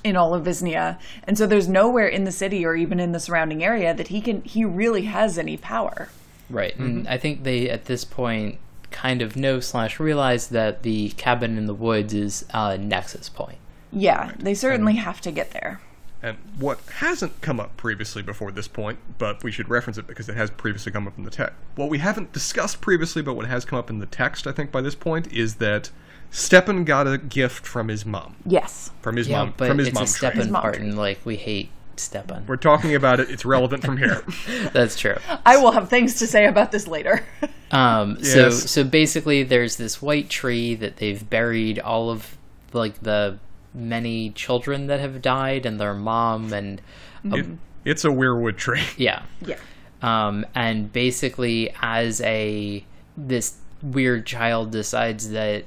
[0.05, 0.99] in all of Vysnia.
[1.25, 4.21] And so there's nowhere in the city or even in the surrounding area that he
[4.21, 6.09] can he really has any power.
[6.49, 6.77] Right.
[6.77, 8.59] And I think they at this point
[8.91, 13.59] kind of know slash realize that the cabin in the woods is a nexus point.
[13.93, 15.81] Yeah, they certainly have to get there.
[16.23, 20.29] And what hasn't come up previously before this point, but we should reference it because
[20.29, 21.55] it has previously come up in the text.
[21.77, 24.71] What we haven't discussed previously, but what has come up in the text, I think,
[24.71, 25.91] by this point, is that
[26.31, 28.37] Stepon got a gift from his mom.
[28.45, 28.91] Yes.
[29.01, 29.55] From his Yeah, mom.
[29.57, 30.45] but From his it's mom a step tree.
[30.49, 32.47] mom part, like we hate Stepon.
[32.47, 33.31] We're talking about it.
[33.31, 34.23] It's relevant from here.
[34.73, 35.17] That's true.
[35.47, 37.25] I will have things to say about this later.
[37.73, 38.69] Um, So Yes.
[38.69, 42.37] so basically, there's this white tree that they've buried all of
[42.73, 43.39] like the
[43.75, 46.81] many children that have died and their mom and
[47.25, 47.47] It,
[47.85, 48.83] it's a weirwood tree.
[48.97, 49.23] yeah.
[49.45, 49.57] yeah.
[50.03, 52.85] um, and basically as a
[53.17, 55.65] this weird child decides that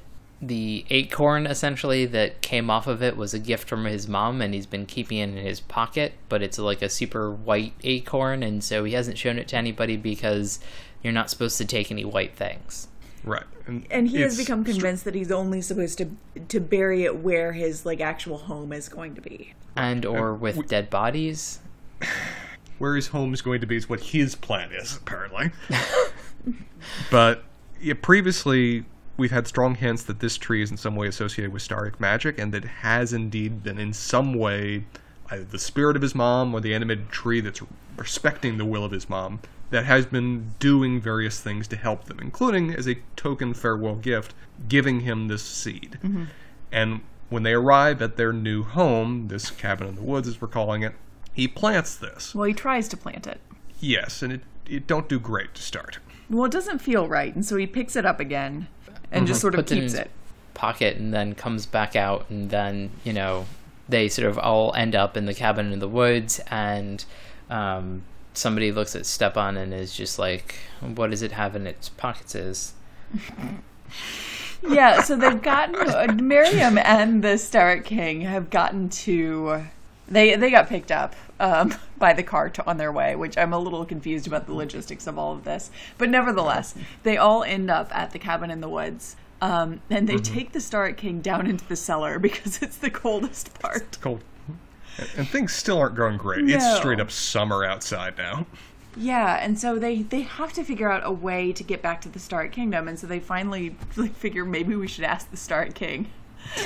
[0.48, 4.54] the acorn essentially that came off of it was a gift from his mom and
[4.54, 8.63] he's been keeping it in his pocket but it's like a super white acorn and
[8.63, 10.60] so he hasn't shown it to anybody because
[11.02, 12.88] you're not supposed to take any white things
[13.23, 13.43] Right.
[13.67, 16.09] And, And he has it's become str- convinced that he's only supposed to
[16.49, 19.53] to bury it where his like actual home is going to be.
[19.75, 21.59] and or with we- dead bodies
[22.79, 25.51] where his home is going to be is what his plan is, apparently.
[27.12, 27.43] but
[27.81, 28.83] yeah, previously,
[29.17, 32.38] we've had strong hints that this tree is in some way associated with Staryk magic,
[32.39, 34.86] and that has indeed been in some way
[35.31, 37.62] either the spirit of his mom or the animated tree that's
[37.97, 39.39] respecting the will of his mom
[39.73, 44.33] that has been doing various things to help them, including as a token farewell gift,
[44.69, 45.97] giving him this seed.
[46.71, 50.47] And when they arrive at their new home, this cabin in the woods, as we're
[50.47, 50.93] calling it,
[51.33, 52.33] he plants this.
[52.36, 53.39] Well, he tries to plant it.
[53.79, 55.97] Yes, and it, it don't do great to start.
[56.29, 58.67] Well, it doesn't feel right, and so he picks it up again
[59.12, 60.12] and just sort of Puts it in keeps his it.
[60.53, 63.45] pocket and then comes back out and then you know
[63.89, 67.05] they sort of all end up in the cabin in the woods and
[67.49, 68.03] um,
[68.34, 72.36] somebody looks at Stepon and is just like what does it have in its pockets
[72.36, 72.74] is
[74.67, 79.65] Yeah, so they've gotten uh, Miriam and the Staryk King have gotten to
[80.08, 83.60] they they got picked up um, by the cart on their way, which I'm a
[83.60, 85.69] little confused about the logistics of all of this.
[85.98, 89.15] But nevertheless, they all end up at the cabin in the woods.
[89.41, 93.60] Um, and they take the Staryk King down into the cellar because it's the coldest
[93.60, 93.78] part.
[93.78, 94.24] It's cold.
[95.17, 96.47] And- things still aren't going great.
[96.49, 98.45] It's straight up summer outside now.
[98.95, 102.10] Yeah, and so they they have to figure out a way to get back to
[102.10, 105.73] the Staryk Kingdom, and so they finally like figure maybe we should ask the Staryk
[105.73, 106.08] King.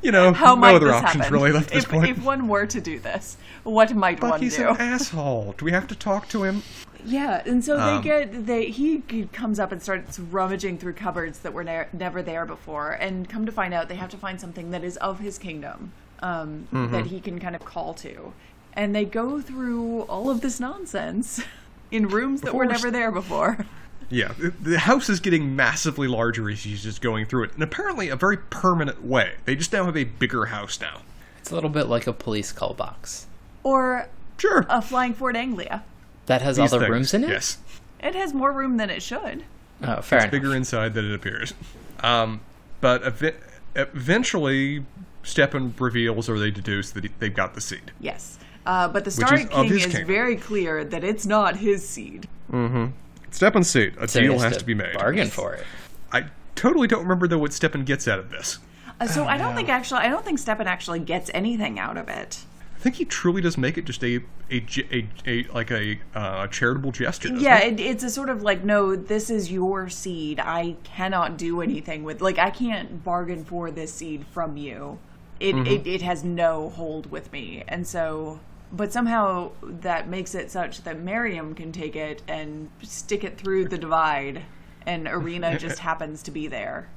[0.00, 1.32] You know, How no might other options happen?
[1.32, 2.08] really left this if, point.
[2.08, 4.68] if one were to do this, what might but one he's do?
[4.68, 5.54] an asshole.
[5.58, 6.62] Do we have to talk to him?
[7.04, 11.40] Yeah, and so Um, they get they he comes up and starts rummaging through cupboards
[11.40, 14.40] that were ne- never there before, and come to find out they have to find
[14.40, 16.92] something that is of his kingdom um, Mm-hmm.
[16.92, 18.32] that he can kind of call to,
[18.74, 21.40] and they go through all of this nonsense
[21.90, 23.66] in rooms that were never there before.
[24.10, 27.62] Yeah, the, the house is getting massively larger as he's just going through it, in
[27.62, 29.34] apparently a very permanent way.
[29.44, 31.02] They just now have a bigger house now.
[31.38, 33.26] it's a little bit like a police call box
[33.62, 34.64] Or Sure.
[34.70, 35.82] a flying Ford Anglia.
[36.26, 37.58] that has These all the things, rooms in it Yes.
[38.00, 39.44] It has more room than it should.
[39.82, 41.52] oh fair enough bigger inside than it appears.
[42.00, 42.40] Um,
[42.80, 43.36] but ev-
[43.74, 44.84] eventually,
[45.28, 47.92] Stepon reveals or they deduce that he, they've got the seed.
[48.00, 48.38] Yes.
[48.66, 50.06] Uh, but the is Starry of King is kingdom.
[50.06, 52.28] very clear that it's not his seed.
[52.50, 52.86] Mm-hmm.
[53.30, 53.94] Stepon's seed.
[53.98, 54.94] A So deal has to be made.
[54.94, 55.64] bargain for it
[56.10, 58.58] I totally don't remember though what Stepon gets out of this.
[59.00, 62.08] Uh, so I don't think actually, I don't think Stepon actually gets anything out of
[62.08, 62.40] it.
[62.74, 64.16] I think he truly does make it just a
[64.50, 67.28] a, a, a like a uh, charitable gesture.
[67.36, 67.68] Yeah, he?
[67.70, 70.40] it, it's a sort of like, no, this is your seed.
[70.40, 74.98] I cannot do anything with, like, I can't bargain for this seed from you.
[75.40, 75.66] It, mm-hmm.
[75.66, 77.64] it, it has no hold with me.
[77.68, 78.40] And so,
[78.72, 83.68] but somehow that makes it such that Miriam can take it and stick it through
[83.68, 84.42] the divide,
[84.86, 86.88] and Irina just happens to be there.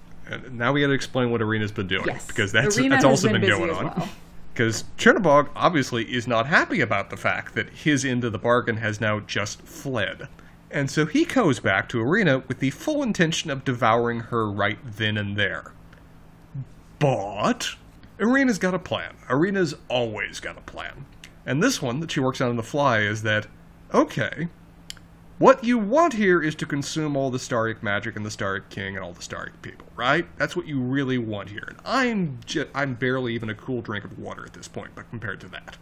[0.51, 2.27] Now we got to explain what Irina's been doing Yes.
[2.27, 3.86] because that's Irina that's also been been, going on.
[3.86, 4.10] well.
[4.54, 8.77] Because Chernobog obviously is not happy about the fact that his end of the bargain
[8.77, 10.27] has now just fled.
[10.69, 14.77] And so he goes back to Irina with the full intention of devouring her right
[14.84, 15.73] then and there.
[16.99, 17.75] But
[18.22, 19.16] Irina's got a plan.
[19.30, 21.06] Irina's always got a plan.
[21.46, 23.48] And this one that she works on on the fly is that,
[23.94, 24.48] okay,
[25.40, 28.96] what you want here is to consume all the Staryk magic and the Staryk King
[28.96, 30.28] and all the Staryk people, right?
[30.38, 31.66] That's what you really want here.
[31.68, 35.10] And I'm ju- I'm barely even a cool drink of water at this point, but
[35.10, 35.78] compared to that.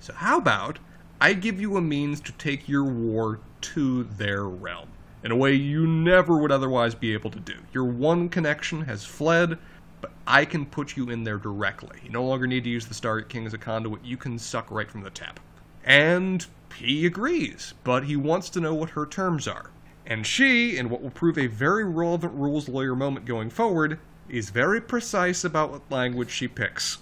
[0.00, 0.80] So how about
[1.20, 4.88] I give you a means to take your war to their realm
[5.22, 7.54] in a way you never would otherwise be able to do.
[7.72, 9.58] Your one connection has fled.
[10.00, 11.98] But I can put you in there directly.
[12.04, 14.04] You no longer need to use the Staryk King as a conduit.
[14.04, 15.40] You can suck right from the tap.
[15.84, 19.70] And he agrees, but he wants to know what her terms are.
[20.06, 24.50] And she, in what will prove a very relevant rules lawyer moment going forward, is
[24.50, 26.98] very precise about what language she picks.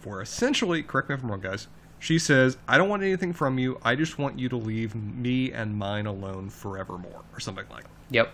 [0.00, 1.68] For essentially, correct me if I'm wrong, guys,
[1.98, 3.80] she says, I don't want anything from you.
[3.82, 7.90] I just want you to leave me and mine alone forevermore, or something like that.
[8.10, 8.32] Yep.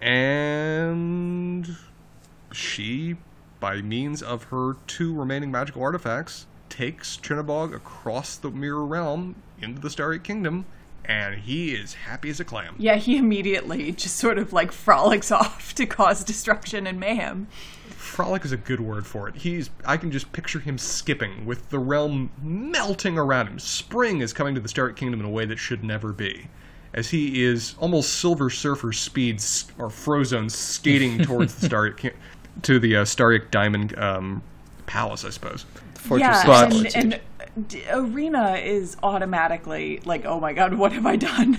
[0.00, 1.76] And
[2.52, 3.16] she,
[3.60, 9.80] by means of her two remaining magical artifacts, takes Chernobog across the Mirror Realm into
[9.80, 10.64] the Staryk Kingdom,
[11.04, 12.74] and he is happy as a clam.
[12.78, 17.48] Yeah, he immediately just sort of like frolics off to cause destruction and mayhem.
[17.90, 19.36] Frolic is a good word for it.
[19.36, 23.58] He's I can just picture him skipping with the realm melting around him.
[23.58, 26.48] Spring is coming to the Staryk Kingdom in a way that should never be.
[26.94, 32.10] As he is almost Silver Surfer speeds or Frozone skating towards the Staryk Ki-
[32.62, 34.42] to the uh, Staryk Diamond um,
[34.86, 35.64] Palace, I suppose.
[35.94, 36.96] Fortress yeah, of and,
[37.54, 41.58] and D- Irina is automatically like, oh my god, what have I done?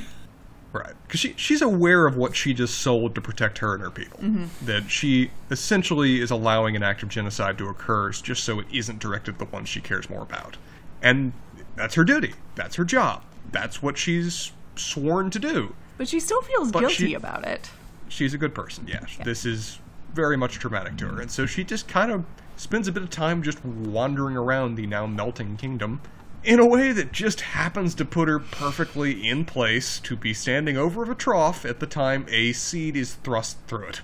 [0.72, 0.94] Right.
[1.06, 4.20] Because she, she's aware of what she just sold to protect her and her people.
[4.64, 8.98] That she essentially is allowing an act of genocide to occur just so it isn't
[8.98, 10.58] directed at the ones she cares more about.
[11.04, 11.34] And
[11.76, 12.34] that's her duty.
[12.56, 13.24] That's her job.
[13.52, 15.76] That's what she's sworn to do.
[16.00, 17.70] But she still feels But guilty she- about it.
[18.10, 19.06] She's a good person, yeah.
[19.24, 19.80] This is
[20.14, 21.22] very much traumatic to her.
[21.22, 24.86] And so she just kind of spends a bit of time just wandering around the
[24.88, 26.02] now melting kingdom
[26.44, 30.78] in a way that just happens to put her perfectly in place to be standing
[30.78, 34.02] over a trough at the time a seed is thrust through it.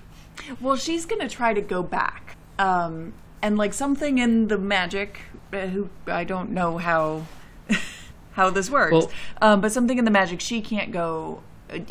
[0.60, 2.36] Well, she's gonna try to go back.
[2.58, 5.20] Um, and like something in the magic,
[5.52, 7.26] uh, who I don't know how
[8.32, 9.10] how this works, Well-
[9.42, 11.42] um, but something in the magic, she can't go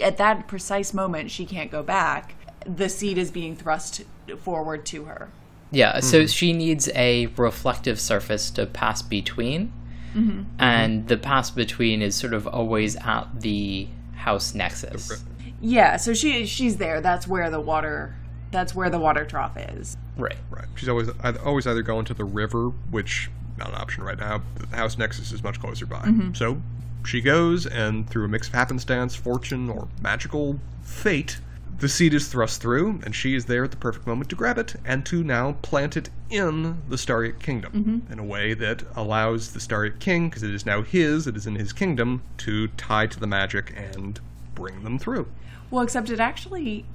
[0.02, 1.32] at that precise moment.
[1.32, 2.36] She can't go back.
[2.66, 4.04] The seed is being thrust
[4.40, 5.30] forward to her.
[5.72, 6.28] Yeah, so mm-hmm.
[6.28, 9.72] she needs a reflective surface to pass between.
[10.16, 10.44] Mm-hmm.
[10.58, 15.24] And the pass between is sort of always at the house nexus.
[15.62, 17.02] Yeah, so she she's there.
[17.02, 18.16] That's where the water.
[18.52, 19.96] That's where the water trough is.
[20.18, 20.38] Right.
[20.50, 20.66] Right.
[20.76, 24.42] She's always either, always either going to the river, which not an option right now.
[24.56, 26.00] The house nexus is much closer by.
[26.00, 26.34] Mm-hmm.
[26.34, 26.60] So
[27.06, 31.40] she goes, and through a mix of happenstance, fortune, or magical fate,
[31.80, 34.58] the seed is thrust through, and she is there at the perfect moment to grab
[34.58, 39.54] it and to now plant it in the Staryk Kingdom in a way that allows
[39.54, 43.08] the Staryk King, because it is now his, it is in his kingdom, to tie
[43.08, 44.20] to the magic and
[44.56, 45.28] bring them through.
[45.72, 46.86] Well, except it actually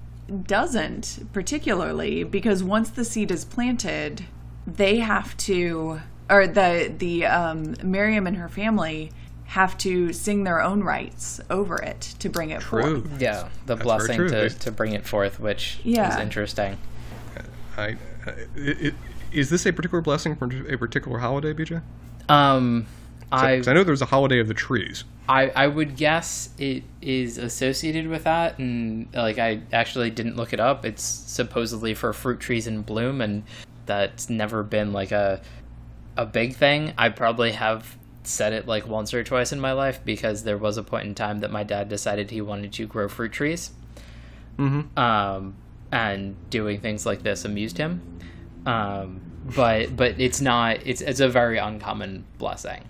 [0.46, 4.24] doesn't particularly because once the seed is planted,
[4.66, 9.12] they have to, or the the um, Miryem and her family
[9.44, 13.02] have to sing their own rights over it to bring it True.
[13.02, 13.20] forth.
[13.20, 14.28] Yeah, the very blessing true.
[14.28, 16.14] to, They- to bring it forth, which Yeah.
[16.14, 16.78] is interesting.
[17.76, 18.94] I, uh, it, it,
[19.32, 21.82] is this a particular blessing for a particular holiday, BJ?
[22.28, 22.86] Um,
[23.32, 25.04] I 'Cause I know there's a holiday of the trees.
[25.28, 30.52] I, I would guess it is associated with that, and like I actually didn't look
[30.52, 30.84] it up.
[30.84, 33.42] It's supposedly for fruit trees in bloom, and
[33.86, 35.40] that's never been like a
[36.16, 36.92] a big thing.
[36.96, 40.76] I probably have said it like once or twice in my life because there was
[40.76, 43.70] a point in time that my dad decided he wanted to grow fruit trees,
[44.58, 44.98] Mm-hmm.
[44.98, 45.54] um,
[45.90, 48.00] and doing things like this amused him.
[48.66, 49.20] Um,
[49.56, 50.78] but but it's not.
[50.86, 52.82] It's it's a very uncommon blessing.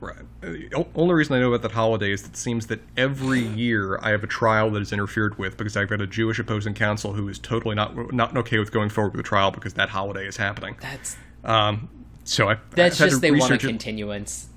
[0.00, 0.16] Right.
[0.42, 3.40] Uh, The only reason I know about that holiday is that it seems that every
[3.40, 6.74] year I have a trial that is interfered with because I've got a Jewish opposing
[6.74, 9.90] counsel who is totally not not okay with going forward with the trial because that
[9.90, 10.76] holiday is happening.
[10.80, 11.88] That's Um,
[12.24, 14.48] so I that's had just they want a continuance.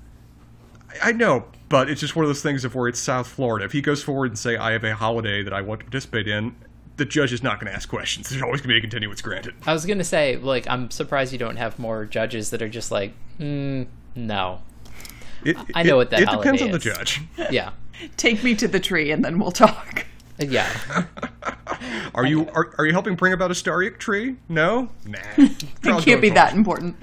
[1.02, 3.64] I know, but it's just one of those things of where it's South Florida.
[3.64, 6.28] If he goes forward and say I have a holiday that I want to participate
[6.28, 6.54] in,
[6.96, 8.28] the judge is not going to ask questions.
[8.30, 9.54] There's always going to be a continuance granted.
[9.66, 12.90] I was gonna say, like, I'm surprised you don't have more judges that are just
[12.90, 14.62] like, mm, no,
[15.44, 17.20] It, I know it- what that It depends holiday on the judge.
[17.50, 17.70] yeah,
[18.16, 20.06] Take me to the tree and then we'll talk.
[20.38, 20.70] yeah.
[22.14, 24.36] Are you are, are you helping bring about a Staryk tree?
[24.48, 25.18] No, nah.
[25.38, 26.96] It can't be that important.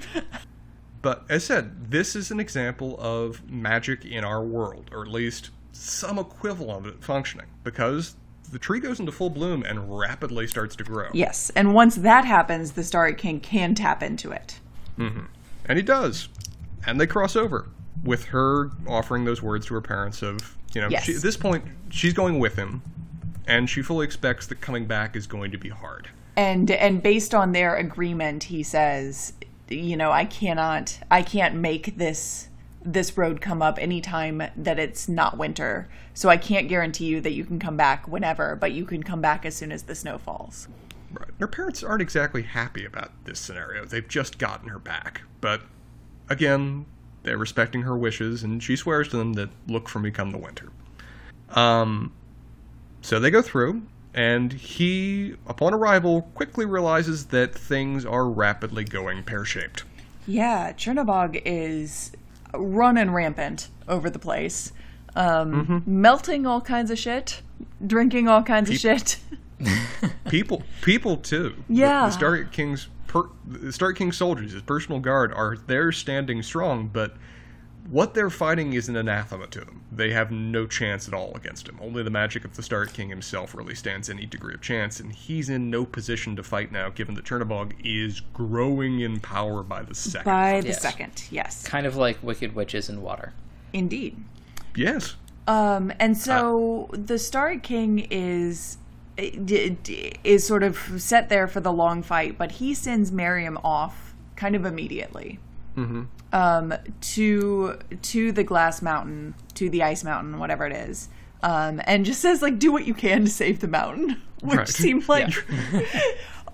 [1.04, 5.08] But as I said, this is an example of magic in our world, or at
[5.08, 8.16] least some equivalent of it functioning, because
[8.50, 11.08] the tree goes into full bloom and rapidly starts to grow.
[11.12, 14.58] Yes, and once that happens, the Staryk King can tap into it.
[14.98, 15.24] Mm-hmm.
[15.66, 16.28] And he does.
[16.86, 17.68] And they cross over
[18.02, 21.04] with her offering those words to her parents of, you know, Yes.
[21.04, 22.80] she, at this point, she's going with him,
[23.46, 26.08] and she fully expects that coming back is going to be hard.
[26.36, 29.34] and and based on their agreement he says
[29.68, 32.48] you know i cannot i can't make this
[32.84, 37.32] this road come up anytime that it's not winter so i can't guarantee you that
[37.32, 40.18] you can come back whenever but you can come back as soon as the snow
[40.18, 40.68] falls
[41.18, 41.30] Right.
[41.38, 43.84] Her parents aren't exactly happy about this scenario.
[43.84, 45.22] They've just gotten her back.
[45.40, 45.62] But
[46.28, 46.86] again,
[47.22, 50.38] they're respecting her wishes, and she swears to them that look for me come the
[50.38, 50.70] winter.
[51.50, 52.12] Um,
[53.00, 53.82] so they go through,
[54.14, 59.84] and he, upon arrival, quickly realizes that things are rapidly going pear shaped.
[60.26, 62.12] Yeah, Chernobog is
[62.54, 64.72] running rampant over the place,
[65.16, 67.42] um, melting all kinds of shit,
[67.84, 69.18] drinking all kinds of shit.
[70.28, 71.54] People, people too.
[71.68, 72.08] Yeah.
[72.08, 76.90] the, Staryk King's per, the Staryk King soldiers, his personal guard, are there standing strong,
[76.92, 77.16] but
[77.90, 79.82] what they're fighting is an anathema to them.
[79.92, 81.78] They have no chance at all against him.
[81.82, 85.12] Only the magic of the Staryk King himself really stands any degree of chance, and
[85.12, 89.82] he's in no position to fight now, given that Chernobog is growing in power by
[89.82, 90.24] the second.
[90.24, 90.80] By the Yes.
[90.82, 93.32] second, yes, Kind of like wicked witches in water.
[93.72, 94.16] indeed.
[94.74, 95.16] yes.
[95.46, 98.78] Um, and so the Star King is
[99.16, 103.60] d- d- is sort of set there for the long fight, but he sends Miryem
[103.62, 105.38] off kind of immediately
[106.32, 111.08] um, to to the Glass Mountain, to the Ice Mountain, whatever it is,
[111.42, 114.68] um, and just says like, "Do what you can to save the mountain," which Right.
[114.68, 115.32] seemed like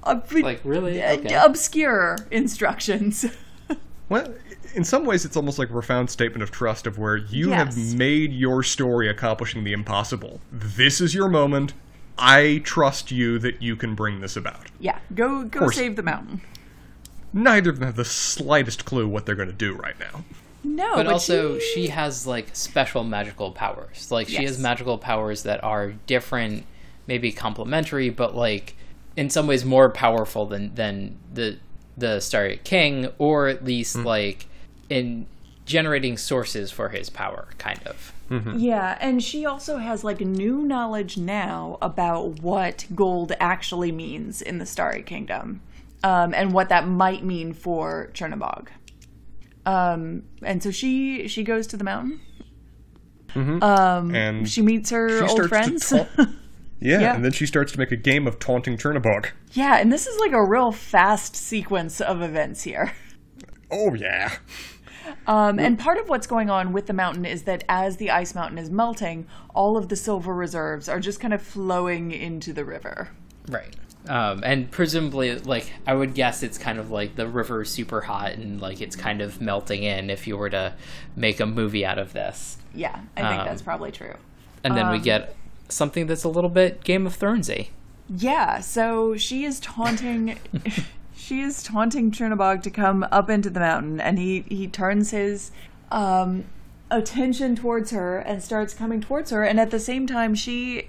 [0.05, 1.03] ob- Like, really?
[1.03, 1.35] Okay.
[1.35, 3.25] obscure instructions.
[4.09, 4.35] Well,
[4.75, 7.77] in some ways, it's almost like a profound statement of trust of where you Yes.
[7.77, 10.41] have made your story accomplishing the impossible.
[10.51, 11.75] This is your moment.
[12.19, 14.67] I trust you that you can bring this about.
[14.81, 15.77] yeah, go go course.
[15.77, 16.41] save the mountain.
[17.33, 20.25] Neither of them have the slightest clue what they're going to do right now.
[20.63, 24.11] No, but, also she- she has like special magical powers.
[24.11, 26.65] Like she has magical powers that are different
[27.07, 28.77] maybe complementary but like
[29.17, 31.59] in some ways more powerful than than the
[31.97, 34.07] the Staryk King or at least mm-hmm.
[34.07, 34.47] like
[34.89, 35.27] in
[35.67, 38.13] generating sources for his power kind of.
[38.31, 38.59] Mm-hmm.
[38.59, 44.59] Yeah, and she also has like new knowledge now about what gold actually means in
[44.59, 45.63] the Staryk Kingdom,
[46.05, 48.69] um, and what that might mean for Chernobog.
[49.67, 52.21] Um, and so she she goes to the mountain.
[53.35, 55.89] Um, And she meets her she old friends.
[55.91, 56.31] to taunt.
[56.83, 57.15] Yeah, Yeah.
[57.15, 59.27] and then she starts to make a game of taunting Chernobog.
[59.53, 62.93] yeah, and this is like a real fast sequence of events here.
[63.71, 64.33] Oh yeah.
[65.27, 68.35] Um, and part of what's going on with the mountain is that as the ice
[68.35, 72.65] mountain is melting, all of the silver reserves are just kind of flowing into the
[72.65, 73.11] river.
[73.51, 73.77] right
[74.09, 78.01] um, and presumably like i would guess it's kind of like the river is super
[78.01, 80.73] hot and like it's kind of melting in if you were to
[81.17, 84.15] make a movie out of this Yeah, I think Um, that's probably true.
[84.65, 85.35] and then we Um, get
[85.69, 87.69] something that's a little bit game of thronesy
[88.09, 90.39] Yeah, so she is taunting
[91.15, 95.51] she is taunting Chernobog to come up into the mountain and he he turns his
[95.93, 96.45] um
[96.91, 100.89] attention towards her and starts coming towards her and at the same time she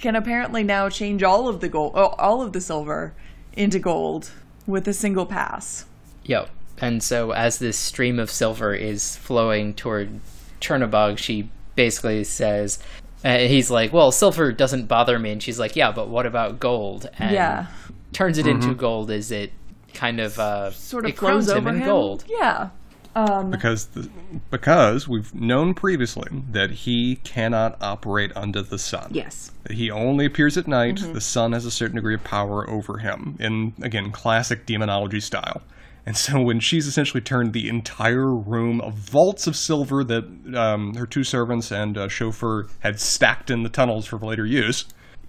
[0.00, 3.12] can apparently now change all of the gold oh, all of the silver
[3.52, 4.30] into gold
[4.66, 5.84] with a single pass.
[6.24, 6.48] Yep.
[6.80, 10.20] And so as this stream of silver is flowing toward
[10.60, 12.78] Chernobog, she basically says,
[13.24, 15.30] uh, he's like, well, silver doesn't bother me.
[15.32, 17.10] And she's like, yeah, but what about gold?
[17.18, 17.66] And Yeah.
[18.12, 19.52] turns it into gold as it
[19.92, 21.88] kind of, uh, Sort of it flows crowns over him in him.
[21.88, 22.24] gold.
[22.28, 22.70] Yeah.
[23.14, 24.08] Um Because the,
[24.50, 29.10] because we've known previously that he cannot operate under the sun.
[29.12, 29.52] yes.
[29.70, 30.96] He only appears at night.
[30.96, 31.12] Mm-hmm.
[31.12, 35.62] The sun has a certain degree of power over him, in again classic demonology style.
[36.06, 40.24] And so, when she's essentially turned the entire room of vaults of silver that
[40.56, 44.86] um, her two servants and uh, chauffeur had stacked in the tunnels for later use,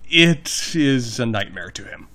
[0.09, 2.07] it is a nightmare to him.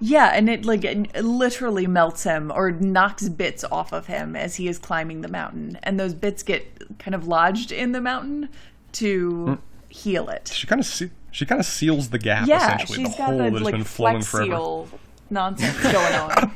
[0.00, 4.56] Yeah, and it like it literally melts him or knocks bits off of him as
[4.56, 8.48] he is climbing the mountain, and those bits get kind of lodged in the mountain
[8.92, 9.54] to hmm.
[9.88, 10.52] heal it.
[10.54, 13.28] She kind of se- she kind of seals the gap Yeah, essentially, she's the got
[13.28, 14.88] hole the that has like been flowing flex forever seal
[15.30, 16.54] nonsense going on.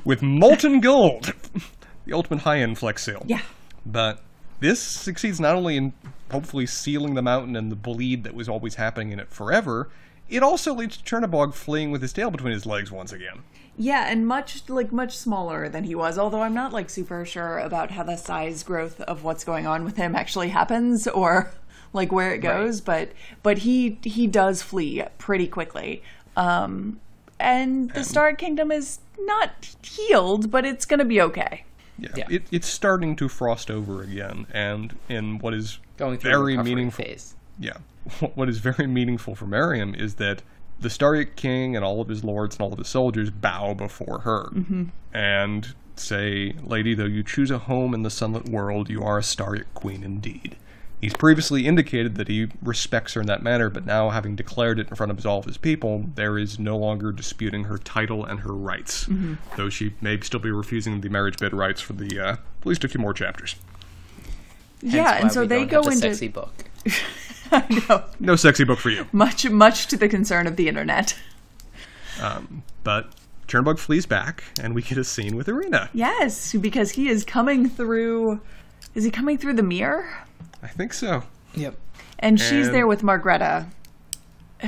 [0.04, 1.32] with molten gold,
[2.04, 3.22] the ultimate high-end flex seal.
[3.26, 3.42] yeah,
[3.86, 4.22] But
[4.60, 5.92] this succeeds not only in
[6.30, 9.88] hopefully sealing the mountain and the bleed that was always happening in it forever,
[10.28, 13.42] it also leads to Chernobog fleeing with his tail between his legs once again.
[13.76, 16.18] yeah, and much like much smaller than he was.
[16.18, 19.84] Although I'm not like super sure about how the size growth of what's going on
[19.84, 21.50] with him actually happens or
[21.92, 22.80] like where it goes.
[22.80, 23.12] But
[23.42, 26.02] but he he does flee pretty quickly.
[26.36, 27.00] Um,
[27.40, 31.64] and the Star Kingdom is not healed, but it's gonna be okay.
[31.98, 32.26] Yeah, Yeah.
[32.30, 36.56] It, it's starting to frost over again, and in what is Going through a very
[36.56, 37.04] meaningful.
[37.04, 37.34] phase.
[37.58, 37.78] Yeah,
[38.34, 40.42] what is very meaningful for Miryem is that
[40.80, 44.20] the Staryk King and all of his lords and all of his soldiers bow before
[44.20, 44.50] her
[45.12, 49.22] and say, "Lady, though you choose a home in the sunlit world, you are a
[49.22, 50.56] Staryk Queen indeed."
[51.00, 54.88] He's previously indicated that he respects her in that manner, but now, having declared it
[54.88, 58.40] in front of all of his people, there is no longer disputing her title and
[58.40, 59.08] her rights.
[59.56, 62.82] Though she may still be refusing the marriage bed rights for the uh, at least
[62.82, 63.54] a few more chapters.
[64.80, 66.64] Hence yeah, why and so we they don't go have the into sexy book.
[67.52, 69.06] I know, No sexy book for you.
[69.12, 71.16] much much to the concern of the internet.
[72.20, 73.10] Um, but
[73.46, 75.88] Chernobog flees back, and we get a scene with Irina.
[75.92, 78.40] Yes, because he is coming through.
[78.94, 80.08] Is he coming through the mirror?
[80.62, 81.22] I think so.
[81.54, 81.76] Yep.
[82.18, 83.66] And she's And- there with Magreta,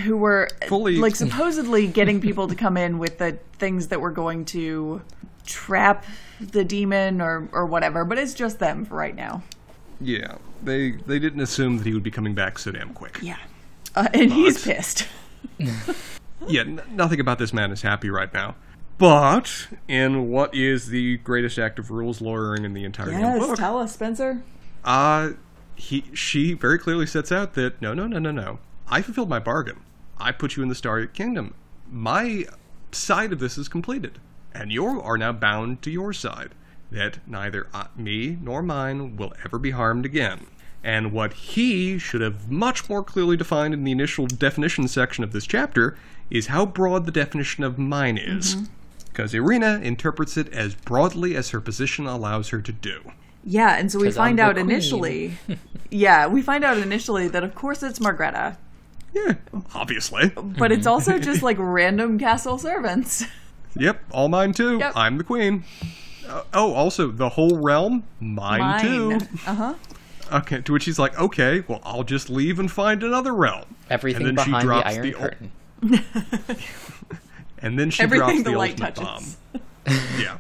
[0.04, 4.12] who were Fully- like supposedly getting people to come in with the things that were
[4.12, 5.02] going to
[5.44, 6.04] trap
[6.40, 8.04] the demon or or whatever.
[8.04, 9.42] But it's just them for right now.
[10.00, 13.18] Yeah, they they didn't assume that he would be coming back so damn quick.
[13.22, 13.36] Yeah,
[13.94, 15.06] uh, and he's pissed.
[16.48, 18.54] Yeah, n- nothing about this man is happy right now.
[18.96, 23.58] But in what is the greatest act of rules lawyering in the entire damn book,
[23.58, 24.42] tell us, Spencer.
[24.84, 25.32] uh,
[25.76, 28.58] he she very clearly sets out that no, no, no, no, no.
[28.88, 29.80] I fulfilled my bargain.
[30.18, 31.54] I put you in the Staryk Kingdom.
[31.90, 32.46] My
[32.90, 34.18] side of this is completed,
[34.54, 36.52] and you are now bound to your side.
[36.90, 40.46] That neither uh, me nor mine will ever be harmed again.
[40.82, 45.32] And what he should have much more clearly defined in the initial definition section of
[45.32, 45.96] this chapter
[46.30, 48.56] is how broad the definition of mine is.
[49.06, 53.12] Because Irina interprets it as broadly as her position allows her to do.
[53.44, 54.70] Yeah, and so we find out queen.
[54.70, 55.38] initially.
[55.90, 58.56] yeah, we find out initially that of course it's Magreta,
[59.14, 59.34] Yeah,
[59.74, 60.30] obviously.
[60.36, 63.24] but it's also just like random castle servants.
[63.76, 64.78] Yep, all mine too.
[64.78, 64.92] Yep.
[64.94, 65.64] I'm the queen.
[66.30, 69.18] Uh, oh, also the whole realm, mine, too.
[69.46, 69.74] Uh huh.
[70.32, 73.64] Okay, to which he's like, okay, well, I'll just leave and find another realm.
[73.90, 75.52] Everything and then she behind the drops Iron the, ul- Curtain.
[77.58, 79.36] and then she Everything drops the the light ultimate touches.
[79.52, 79.62] bomb.
[80.20, 80.38] Yeah,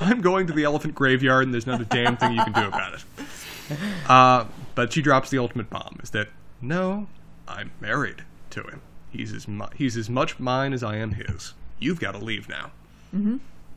[0.00, 2.66] I'm going to the elephant graveyard, and there's not a damn thing you can do
[2.68, 3.04] about it.
[4.06, 4.44] Uh,
[4.74, 6.28] but she drops the ultimate bomb: is that
[6.60, 7.06] no,
[7.48, 8.82] I'm married to him.
[9.08, 11.54] He's as mu- he's as much mine as I am his.
[11.78, 12.70] You've got to leave now.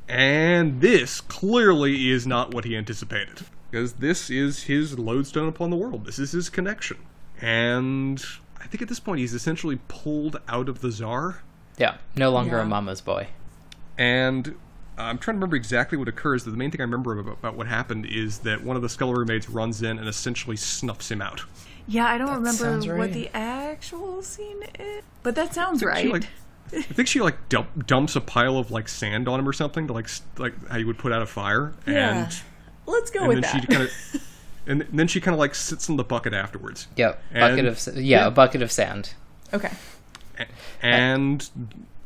[0.07, 3.45] And this clearly is not what he anticipated.
[3.71, 6.05] Because this is his lodestone upon the world.
[6.05, 6.97] This is his connection.
[7.41, 8.23] And
[8.61, 11.41] I think at this point he's essentially pulled out of the czar.
[11.77, 12.63] Yeah, no longer Yeah.
[12.63, 13.27] a mama's boy.
[13.97, 14.49] And
[14.97, 16.43] uh, I'm trying to remember exactly what occurs.
[16.43, 19.25] The main thing I remember about, about what happened is that one of the scullery
[19.25, 21.41] maids runs in and essentially snuffs him out.
[21.87, 23.11] Yeah, I don't remember sounds what right.
[23.13, 26.11] the actual scene is, but that sounds She, right.
[26.11, 26.27] like,
[26.71, 29.87] I think she like dump, dumps a pile of like sand on him or something
[29.87, 30.07] to like
[30.37, 31.73] like how you would put out a fire.
[31.85, 32.23] yeah.
[32.25, 32.35] And
[32.85, 33.61] Let's go and with then that.
[33.61, 34.21] she kind of
[34.65, 36.87] and then she kind of like sits in the bucket afterwards.
[36.95, 39.13] Yep, bucket And- of s- yeah, a bucket of sand.
[39.53, 39.71] okay.
[40.81, 41.49] and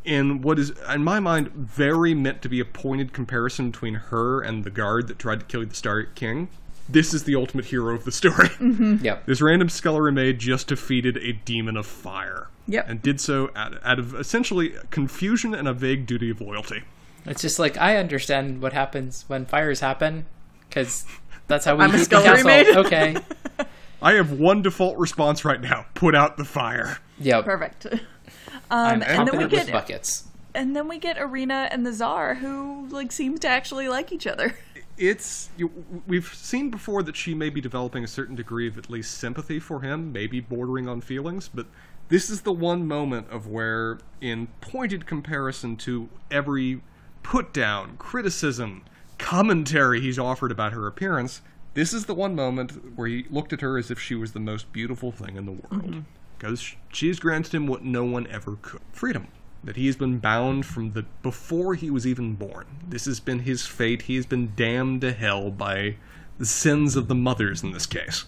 [0.05, 4.41] in what is in my mind very meant to be a pointed comparison between her
[4.41, 6.49] and the guard that tried to kill the Star King.
[6.89, 8.49] This is the ultimate hero of the story.
[8.59, 9.25] Yep.
[9.25, 12.47] this random scullery maid just defeated a demon of fire.
[12.67, 12.89] Yep.
[12.89, 16.83] And did so out, out of essentially confusion and a vague duty of loyalty.
[17.25, 20.25] It's just like I understand what happens when fires happen
[20.69, 21.05] because
[21.47, 22.45] that's how we I'm a the scullery castle.
[22.47, 22.67] maid.
[22.77, 23.17] Okay.
[24.01, 26.99] I have one default response right now: put out the fire.
[27.19, 27.45] Yep.
[27.45, 27.88] Perfect.
[28.69, 30.25] I'm Um, and then we get buckets.
[30.53, 34.27] and then we get Irina and the Czar, who like seem to actually like each
[34.27, 34.55] other.
[34.98, 35.72] it's you,
[36.08, 39.60] we've seen before that she may be developing a certain degree of at least sympathy
[39.60, 41.68] for him, maybe bordering on feelings, but
[42.10, 46.82] this is the one moment of where, in pointed comparison to every
[47.22, 48.84] put down, criticism,
[49.18, 51.41] commentary he's offered about her appearance,
[51.74, 54.39] this is the one moment where he looked at her as if she was the
[54.39, 55.84] most beautiful thing in the world.
[55.84, 56.00] Mm-hmm.
[56.38, 59.28] Because she's granted him what no one ever could freedom
[59.68, 62.65] that he has been bound from the before he was even born.
[62.88, 64.03] This has been his fate.
[64.03, 65.97] He has been damned to hell by
[66.38, 68.24] the sins of the mothers in this case.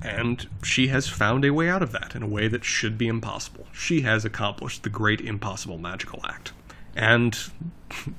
[0.00, 3.06] And she has found a way out of that in a way that should be
[3.06, 3.66] impossible.
[3.70, 6.52] She has accomplished the great impossible magical act.
[6.96, 7.38] And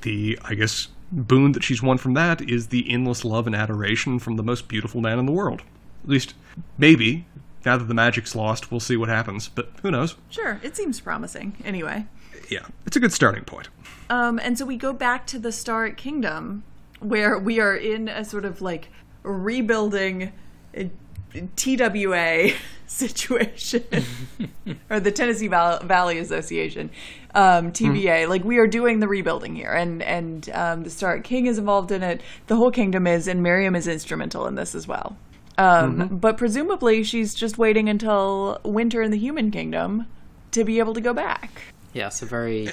[0.01, 4.19] the, I guess, boon that she's won from that is the endless love and adoration
[4.19, 5.63] from the most beautiful man in the world.
[6.03, 6.35] At least,
[6.77, 7.25] maybe.
[7.65, 10.15] Now that the magic's lost, we'll see what happens, but who knows?
[10.29, 11.55] Sure, it seems promising.
[11.63, 12.05] Anyway,
[12.49, 13.69] Yeah, it's a good starting point.
[14.09, 16.63] um, and so we go back to the Staryk Kingdom,
[16.99, 18.89] where we are in a sort of like
[19.23, 20.31] rebuilding
[21.55, 22.49] TWA
[22.87, 23.83] situation,
[24.89, 26.91] or the Tennessee Valley Association,
[27.33, 28.27] um, TVA.
[28.27, 31.91] Like we are doing the rebuilding here, and and um, the Staryk King is involved
[31.91, 32.21] in it.
[32.47, 35.17] The whole kingdom is, and Miryem is instrumental in this as well.
[35.57, 40.07] Um, But presumably, she's just waiting until winter in the human kingdom
[40.51, 41.61] to be able to go back.
[41.93, 42.69] Yeah, so very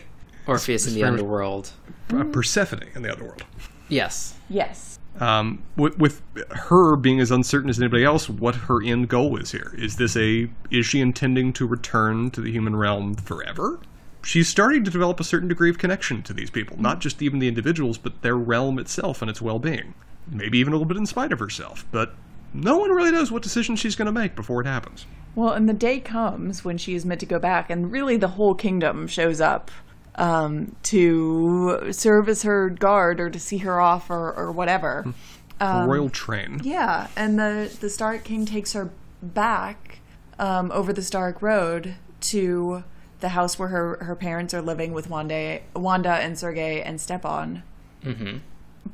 [0.47, 1.73] Orpheus in the underworld.
[2.13, 3.45] Uh, Persephone in the underworld.
[3.89, 4.35] Yes.
[4.49, 4.99] Yes.
[5.19, 9.51] Um, with, with her being as uncertain as anybody else, what her end goal is
[9.51, 9.75] here.
[9.77, 13.81] Is this a is she intending to return to the human realm forever?
[14.23, 17.39] She's starting to develop a certain degree of connection to these people, not just even
[17.39, 19.95] the individuals, but their realm itself and its well-being.
[20.31, 22.15] Maybe even a little bit in spite of herself, but
[22.53, 25.07] no one really knows what decision she's going to make before it happens.
[25.35, 28.29] Well, and the day comes when she is meant to go back, and really the
[28.29, 29.71] whole kingdom shows up
[30.17, 35.15] um, to serve as her guard or to see her off or, or whatever.
[35.61, 36.61] A royal train.
[36.65, 38.91] Yeah, and the the Staryk King takes her
[39.23, 40.01] back
[40.39, 42.83] um, over the Staryk Road to
[43.21, 47.63] the house where her, her parents are living with Wanda, Wanda and Sergey and Stepon.
[48.03, 48.39] Mm-hmm.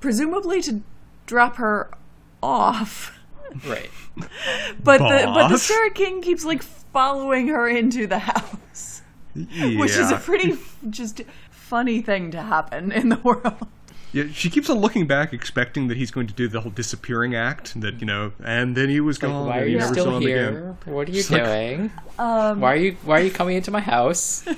[0.01, 0.83] Presumably to
[1.27, 1.91] drop her
[2.43, 3.16] off.
[3.67, 3.91] Right.
[4.17, 5.71] But the but the Boss?
[5.71, 9.03] Staryk King keeps like following her into the house,
[9.35, 9.79] Yeah.
[9.79, 10.55] which is a pretty
[10.91, 13.67] just funny thing to happen in the world.
[14.13, 17.35] Yeah, she keeps on looking back, expecting that he's going to do the whole disappearing
[17.35, 17.79] act.
[17.81, 19.47] That you know, and then he was Like, gone.
[19.47, 20.49] why are and you never still saw him here?
[20.49, 20.95] again.
[20.95, 21.91] What are you It's like- doing?
[22.19, 24.45] Um, why are you Why are you coming into my house?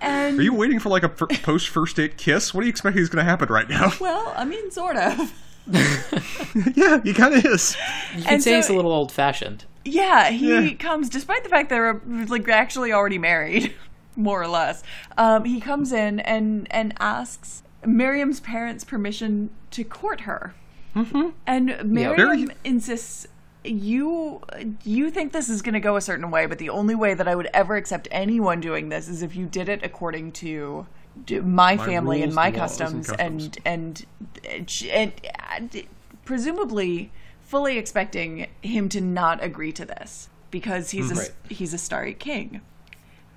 [0.00, 2.54] And Are you waiting for like a post first date kiss?
[2.54, 3.92] What do you expect is going to happen right now?
[4.00, 5.32] well, I mean, sort of.
[6.74, 7.76] yeah, he kind of is.
[8.16, 9.64] You can And say so- he's a little old fashioned.
[9.84, 10.74] Yeah, he Yeah.
[10.74, 13.72] comes despite the fact they're like actually already married,
[14.16, 14.82] more or less.
[15.16, 20.54] Um, he comes in and and asks Miryem's parents permission to court her,
[20.94, 21.28] mm-hmm.
[21.46, 23.28] and Miryem Very- insists.
[23.62, 24.42] You
[24.84, 27.26] you think this is going to go a certain way, but the only way that
[27.26, 30.86] I would ever accept anyone doing this is if you did it according to d-
[31.30, 33.44] my, My family and my laws, and customs, customs.
[33.44, 34.06] and and
[34.44, 35.82] and, and, uh, and
[36.24, 41.20] presumably fully expecting him to not agree to this because he's a mm-hmm.
[41.20, 41.32] Right.
[41.48, 42.60] he's a Staryk king,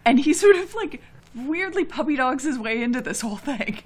[0.05, 1.01] and he sort of like
[1.35, 3.83] weirdly puppy dogs his way into this whole thing.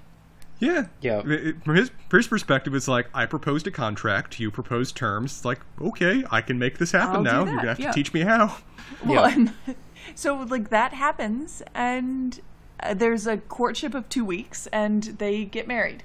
[0.60, 0.86] Yeah.
[1.02, 1.20] Yeah.
[1.26, 4.96] It- it- From his, from his perspective, it's like, I proposed a contract, you proposed
[4.96, 5.32] terms.
[5.38, 7.38] It's like, okay, I can make this happen I'll now.
[7.44, 7.91] You're going to have yeah.
[7.91, 8.58] to teach me how.
[9.06, 9.36] Well, Yeah.
[9.36, 9.54] and
[10.16, 12.39] so like that happens, and
[12.84, 16.04] uh, there's a courtship of two weeks, and they get married.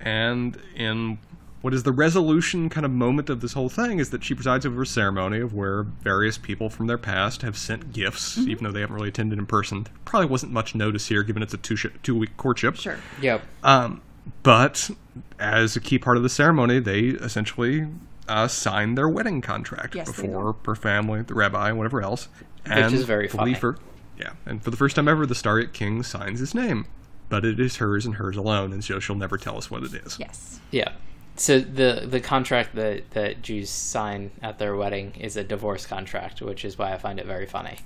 [0.00, 1.18] And in
[1.62, 4.64] what is the resolution kind of moment of this whole thing is that she presides
[4.66, 8.50] over a ceremony of where various people from their past have sent gifts, Mm-hmm.
[8.50, 9.84] even though they haven't really attended in person.
[9.84, 12.76] There probably wasn't much notice here, given it's a two sh- two week courtship.
[12.76, 12.98] Sure.
[13.20, 13.42] Yep.
[13.64, 14.02] Um,
[14.42, 14.90] but
[15.38, 17.86] as a key part of the ceremony, they essentially
[18.28, 22.28] uh, sign their wedding contract Yes, before her family, the rabbi, and whatever else.
[22.64, 23.60] Which and is very fully funny.
[23.60, 23.78] For,
[24.18, 26.86] yeah, and for the first time ever, the Staryk King signs his name,
[27.28, 29.94] but it is hers and hers alone, and so she'll never tell us what it
[29.94, 30.18] is.
[30.18, 30.60] Yes.
[30.70, 30.92] Yeah.
[31.36, 36.40] So the the contract that that Jews sign at their wedding is a divorce contract,
[36.40, 37.76] which is why I find it very funny.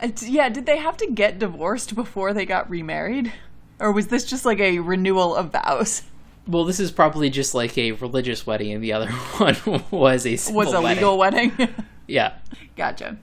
[0.00, 0.48] Uh, it's, yeah.
[0.48, 3.32] Did they have to get divorced before they got remarried,
[3.80, 6.02] or was this just like a renewal of vows?
[6.46, 9.56] Well, this is probably just like a religious wedding, and the other one
[9.90, 10.96] was a civil Was a wedding.
[10.96, 11.52] legal wedding?
[12.06, 12.32] Yeah.
[12.76, 13.16] gotcha.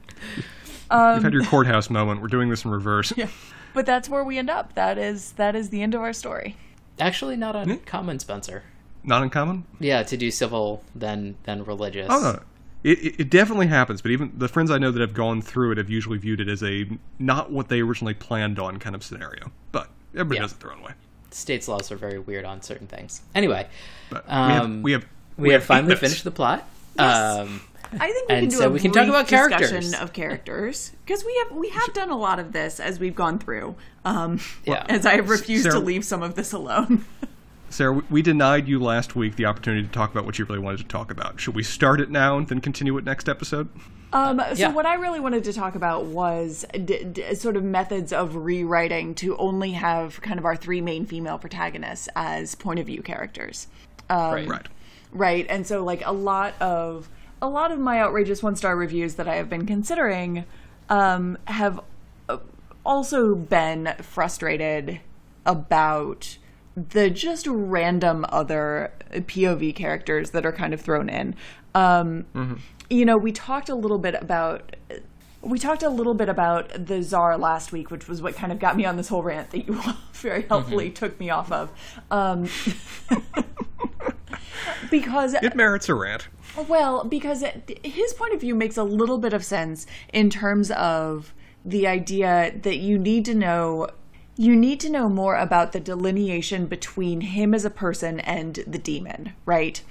[0.91, 2.21] You've had your courthouse moment.
[2.21, 3.11] We're doing this in reverse.
[3.11, 3.27] Um, Yeah.
[3.73, 4.73] But that's where we end up.
[4.75, 6.55] That is that is the end of our story.
[6.99, 8.63] Actually, not uncommon, Spencer.
[9.03, 9.65] Not uncommon.
[9.79, 12.07] Yeah, to do civil then then religious.
[12.09, 12.39] Oh no.
[12.83, 15.71] It, it, it definitely happens, but even the friends I know that have gone through
[15.73, 16.87] it have usually viewed it as a
[17.19, 19.51] not what they originally planned on kind of scenario.
[19.71, 20.41] But everybody Yeah.
[20.43, 20.91] does it their own way.
[21.31, 23.21] States laws are very weird on certain things.
[23.35, 23.67] Anyway,
[24.09, 25.05] But Um, we have
[25.37, 26.01] we, have eight finally minutes.
[26.01, 26.67] finished the plot.
[26.97, 27.37] Yes.
[27.39, 27.61] Um,
[27.93, 29.93] I think we And can do so a we can talk brief about discussion characters.
[29.93, 33.39] of characters because we have we have done a lot of this as we've gone
[33.39, 33.75] through.
[34.05, 34.85] Um, Yeah.
[34.89, 37.05] As I have refused to leave some of this alone.
[37.69, 40.59] Sarah, we, we denied you last week the opportunity to talk about what you really
[40.61, 41.39] wanted to talk about.
[41.41, 43.67] Should we start it now and then continue it next episode?
[44.13, 44.71] Um, so Yeah.
[44.71, 49.13] what I really wanted to talk about was d- d- sort of methods of rewriting
[49.15, 53.67] to only have kind of our three main female protagonists as point of view characters.
[54.09, 54.47] right.
[54.47, 54.67] Right.
[55.11, 57.09] right and so like a lot of
[57.41, 60.45] a lot of my outrageous one star reviews that i have been considering
[60.89, 61.79] um, have
[62.29, 62.37] uh,
[62.85, 65.01] also been frustrated
[65.45, 66.37] about
[66.77, 71.35] the just random other pov characters that are kind of thrown in.
[71.73, 72.25] Um,
[72.89, 74.75] you know we talked a little bit about
[75.41, 78.59] we talked a little bit about the czar last week which was what kind of
[78.59, 79.79] got me on this whole rant that you
[80.13, 81.71] very helpfully took me off of.
[82.11, 82.47] Um,
[84.91, 86.27] because It merits a rant.
[86.67, 90.71] Well, because it, his point of view makes a little bit of sense in terms
[90.71, 91.33] of
[91.65, 93.89] the idea that you need to know
[94.39, 98.77] you need to know more about the delineation between him as a person and the
[98.77, 99.81] demon, right?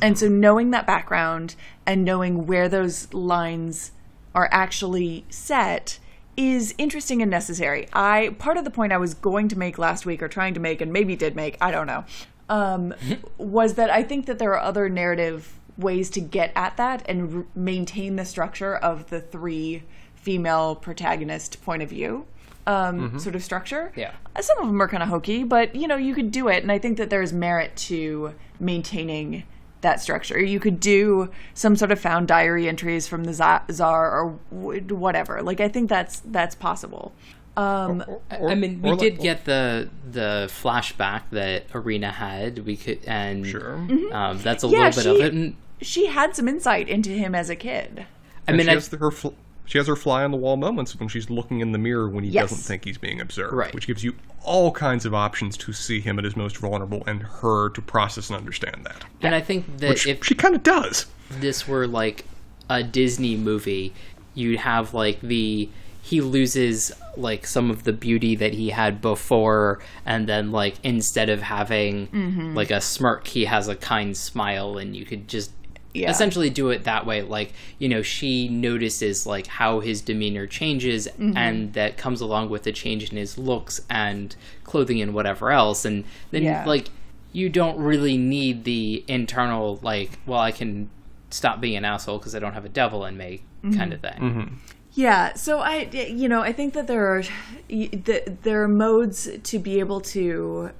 [0.00, 1.54] And so knowing that background
[1.84, 3.92] and knowing where those lines
[4.34, 5.98] are actually set
[6.36, 7.88] is interesting and necessary.
[7.92, 10.60] I part of the point I was going to make last week or trying to
[10.60, 12.04] make and maybe did make, I don't know.
[12.48, 12.94] um,
[13.38, 17.34] was that I think that there are other narrative ways to get at that and
[17.38, 19.82] r- maintain the structure of the three
[20.14, 22.26] female protagonist point of view
[22.66, 23.90] um, sort of structure.
[23.96, 24.12] Yeah.
[24.36, 26.62] Uh, Some of them are kind of hokey, but you know, you could do it,
[26.62, 29.44] and I think that there's merit to maintaining
[29.80, 30.38] that structure.
[30.38, 35.42] You could do some sort of found diary entries from the czar or w- whatever.
[35.42, 37.12] Like I think that's that's possible.
[37.56, 42.60] Um, I mean, we or did like- get the the flashback that Irina had.
[42.60, 43.74] We could, and Sure.
[44.12, 45.32] um, that's a Yeah, little bit of it.
[45.32, 48.00] And, she had some insight into him as a kid.
[48.48, 49.28] I And mean, she I, has the- her fl-
[49.64, 52.24] she has her fly on the wall moments when she's looking in the mirror when
[52.24, 52.50] he Yes.
[52.50, 53.72] doesn't think he's being observed, Right.
[53.72, 57.22] which gives you all kinds of options to see him at his most vulnerable and
[57.22, 59.04] her to process and understand that.
[59.22, 61.06] and I think that Which if she kind of does.
[61.30, 62.24] this were like
[62.68, 63.92] a Disney movie,
[64.34, 65.68] you'd have like the
[66.02, 71.28] he loses like some of the beauty that he had before and then like instead
[71.28, 72.54] of having Mm-hmm.
[72.56, 75.52] like a smirk he has a kind smile and you could just
[75.92, 76.10] Yeah.
[76.10, 81.08] essentially do it that way like you know she notices like how his demeanor changes
[81.08, 81.36] Mm-hmm.
[81.36, 85.84] and that comes along with the change in his looks and clothing and whatever else
[85.84, 86.64] and then Yeah.
[86.64, 86.88] like
[87.32, 90.90] you don't really need the internal like well i can
[91.30, 93.78] stop being an asshole because i don't have a devil in me Mm-hmm.
[93.78, 94.60] kind of thing
[94.94, 97.22] Yeah, so I, you know, I think that there are
[97.68, 100.70] that there are modes to be able to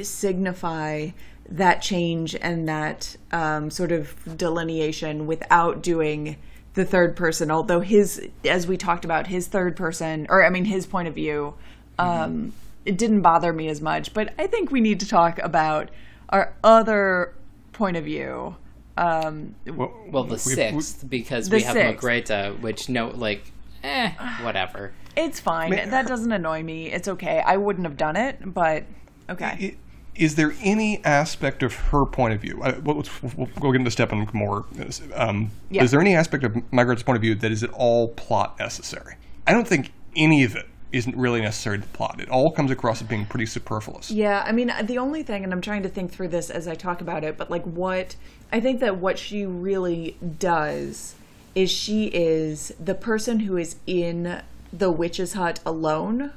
[0.00, 1.08] signify
[1.50, 6.36] that change and that um, sort of delineation without doing
[6.74, 7.50] the third person.
[7.50, 11.14] Although his, as we talked about, his third person, or I mean, his point of
[11.14, 11.54] view,
[11.98, 12.52] um,
[12.84, 14.12] it didn't bother me as much.
[14.14, 15.90] But I think we need to talk about
[16.28, 17.34] our other
[17.72, 18.56] point of view.
[18.96, 22.04] Um, Well, well the we- we- sixth because The we have sixth.
[22.04, 23.52] Magreta which no like
[23.84, 24.10] eh
[24.42, 25.70] whatever it's fine.
[25.70, 26.92] Man, that doesn't annoy me.
[26.92, 27.40] It's okay.
[27.44, 28.84] I wouldn't have done it, but
[29.28, 29.44] okay.
[29.44, 29.76] i-
[30.18, 32.60] is there any aspect of her point of view?
[32.62, 34.66] Uh, we'll, we'll, we'll go get into Stepon more.
[35.14, 35.84] Um, Yeah.
[35.84, 39.14] Is there any aspect of Margaret's point of view that is at all plot necessary?
[39.46, 42.20] I don't think any of it isn't really necessary to the plot.
[42.20, 44.10] It all comes across as being pretty superfluous.
[44.10, 46.74] Yeah, I mean, the only thing, and I'm trying to think through this as I
[46.74, 48.16] talk about it, but like what
[48.52, 51.14] I think that what she really does
[51.54, 54.42] is she is the person who is in
[54.72, 56.32] the witch's hut alone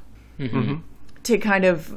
[1.23, 1.93] to kind of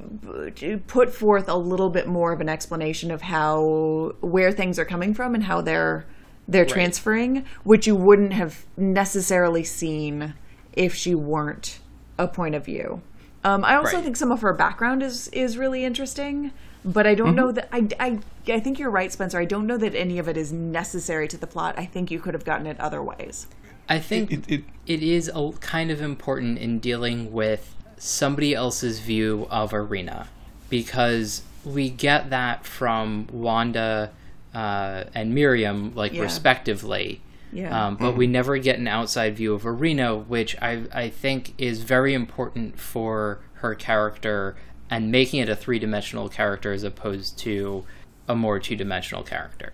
[0.86, 5.14] put forth a little bit more of an explanation of how where things are coming
[5.14, 6.04] from and how they're
[6.46, 10.34] they're transferring, which you wouldn't have necessarily seen
[10.74, 11.78] if she weren't
[12.18, 13.00] a point of view.
[13.44, 14.04] Um, I also Right.
[14.04, 16.50] think some of her background is is really interesting,
[16.84, 18.18] but I don't know that I, I
[18.48, 19.38] I think you're right, Spencer.
[19.38, 21.74] I don't know that any of it is necessary to the plot.
[21.78, 23.46] I think you could have gotten it other ways.
[23.88, 27.74] i think It, it, it is a, kind of important in dealing with
[28.04, 30.28] somebody else's view of Irina
[30.68, 34.12] because we get that from Wanda
[34.54, 36.20] uh, and Miryem, like Yeah.
[36.22, 37.22] respectively.
[37.50, 37.86] Yeah.
[37.86, 41.80] Um, but we never get an outside view of Irina, which I, I think is
[41.82, 44.54] very important for her character
[44.90, 47.86] and making it a three dimensional character as opposed to
[48.28, 49.72] a more two dimensional character.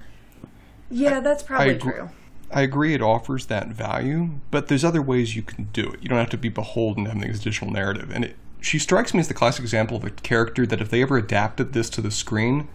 [0.88, 2.10] Yeah, that's probably agree- true.
[2.52, 6.02] I agree it offers that value, but there's other ways you can do it.
[6.02, 8.10] You don't have to be beholden to having this additional narrative.
[8.10, 11.02] And it, she strikes me as the classic example of a character that if they
[11.02, 12.68] ever adapted this to the screen,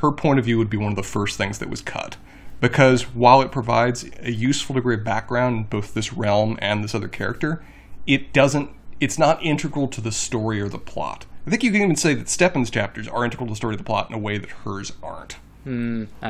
[0.00, 2.16] her point of view would be one of the first things that was cut.
[2.60, 6.94] Because while it provides a useful degree of background in both this realm and this
[6.94, 7.64] other character,
[8.06, 8.70] it doesn't.
[9.00, 11.24] It's not integral to the story or the plot.
[11.46, 13.78] I think you can even say that Stepon's chapters are integral to the story of
[13.78, 15.36] the plot in a way that hers aren't.
[15.66, 15.70] I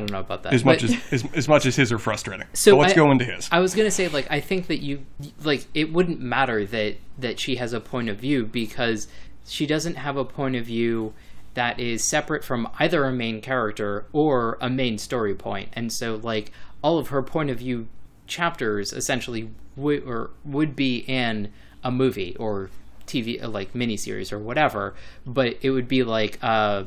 [0.01, 0.53] don't know about that.
[0.53, 2.47] As much But- as, as as much as his are frustrating.
[2.55, 3.49] So So let's I- go into his.
[3.53, 5.05] I was gonna say like I think that you
[5.45, 9.07] like it wouldn't matter that that she has a point of view because
[9.47, 11.15] she doesn't have a point of view
[11.55, 16.17] that is separate from either a main character or a main story point, and so
[16.23, 16.53] like
[16.83, 17.87] all of her point of view
[18.27, 21.51] chapters essentially would or would be in
[21.83, 22.71] a movie or
[23.07, 24.95] TV like miniseries or whatever,
[25.27, 26.85] but it would be like uh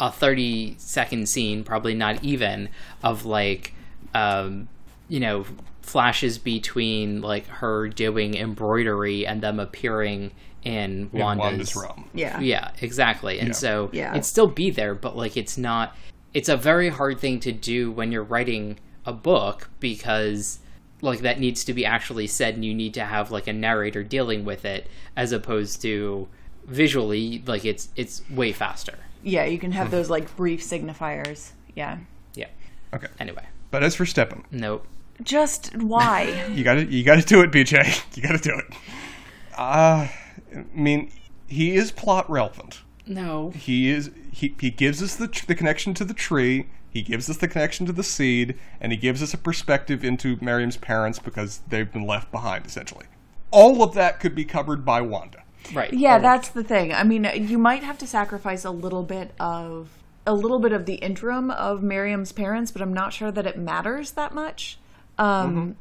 [0.00, 2.68] a 30 second scene, probably not even,
[3.02, 3.74] of like,
[4.14, 4.66] um,
[5.08, 5.44] you know,
[5.82, 10.30] flashes between like her doing embroidery and them appearing
[10.62, 12.08] in in Wanda's, room.
[12.14, 12.38] Yeah.
[12.40, 13.38] Yeah, exactly.
[13.38, 13.54] And Yeah.
[13.54, 14.10] so Yeah.
[14.12, 15.96] it'd still be there, but like it's not.
[16.32, 20.60] It's a very hard thing to do when you're writing a book because
[21.02, 24.02] like that needs to be actually said, and you need to have like a narrator
[24.04, 24.86] dealing with it,
[25.16, 26.28] as opposed to
[26.66, 27.42] visually.
[27.46, 28.98] Like it's it's way faster.
[29.22, 31.50] Yeah, you can have those like brief signifiers.
[31.74, 31.98] Yeah.
[32.34, 32.48] Yeah.
[32.94, 33.08] Okay.
[33.18, 34.86] Anyway, But as for Stepon, nope.
[35.22, 36.46] Just why?
[36.52, 38.02] you got to you got to do it, BJ.
[38.16, 38.74] You got to do it.
[39.56, 40.08] Uh,
[40.54, 41.12] I mean,
[41.46, 42.80] he is plot relevant.
[43.06, 43.50] No.
[43.50, 46.68] He is he, he gives us the tr- the connection to the tree.
[46.88, 50.36] He gives us the connection to the seed, and he gives us a perspective into
[50.40, 53.06] Miryem's parents because they've been left behind, essentially.
[53.52, 55.39] All of that could be covered by Wanda.
[55.72, 55.92] Right.
[55.92, 56.92] Yeah, that's the thing.
[56.92, 59.88] I mean, you might have to sacrifice a little bit of
[60.26, 63.56] a little bit of the interim of Miryem's parents, but I'm not sure that it
[63.58, 64.78] matters that much
[65.18, 65.76] um,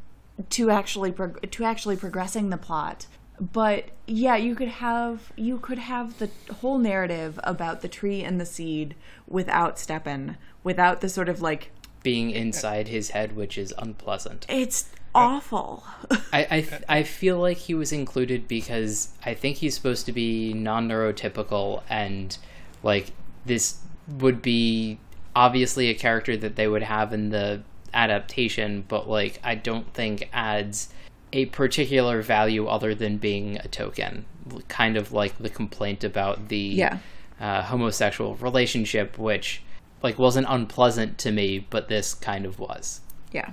[0.51, 3.07] to actually prog- to actually progressing the plot.
[3.39, 8.39] But yeah, you could have you could have the whole narrative about the tree and
[8.39, 8.95] the seed
[9.27, 11.71] without Stepon, without the sort of like
[12.03, 14.45] being inside his head, which is unpleasant.
[14.49, 15.83] it's awful.
[16.33, 20.87] I I feel like he was included because I think he's supposed to be non
[20.87, 22.37] neurotypical and
[22.83, 23.11] like
[23.45, 24.99] this would be
[25.35, 27.61] obviously a character that they would have in the
[27.93, 30.89] adaptation, but like I don't think adds
[31.31, 34.25] a particular value other than being a token.
[34.67, 36.97] Kind of like the complaint about the Yeah.
[37.39, 39.61] uh, homosexual relationship, which
[40.01, 43.01] like wasn't unpleasant to me, but this kind of was.
[43.31, 43.51] yeah.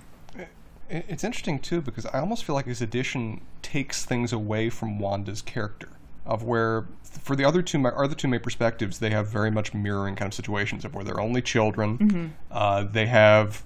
[0.88, 5.42] It's interesting too because I almost feel like his edition takes things away from Wanda's
[5.42, 5.88] character.
[6.24, 9.72] Of where, for the other two, ma- other two main perspectives, they have very much
[9.72, 12.34] mirroring kind of situations of where they're only children.
[12.50, 13.62] Uh, they have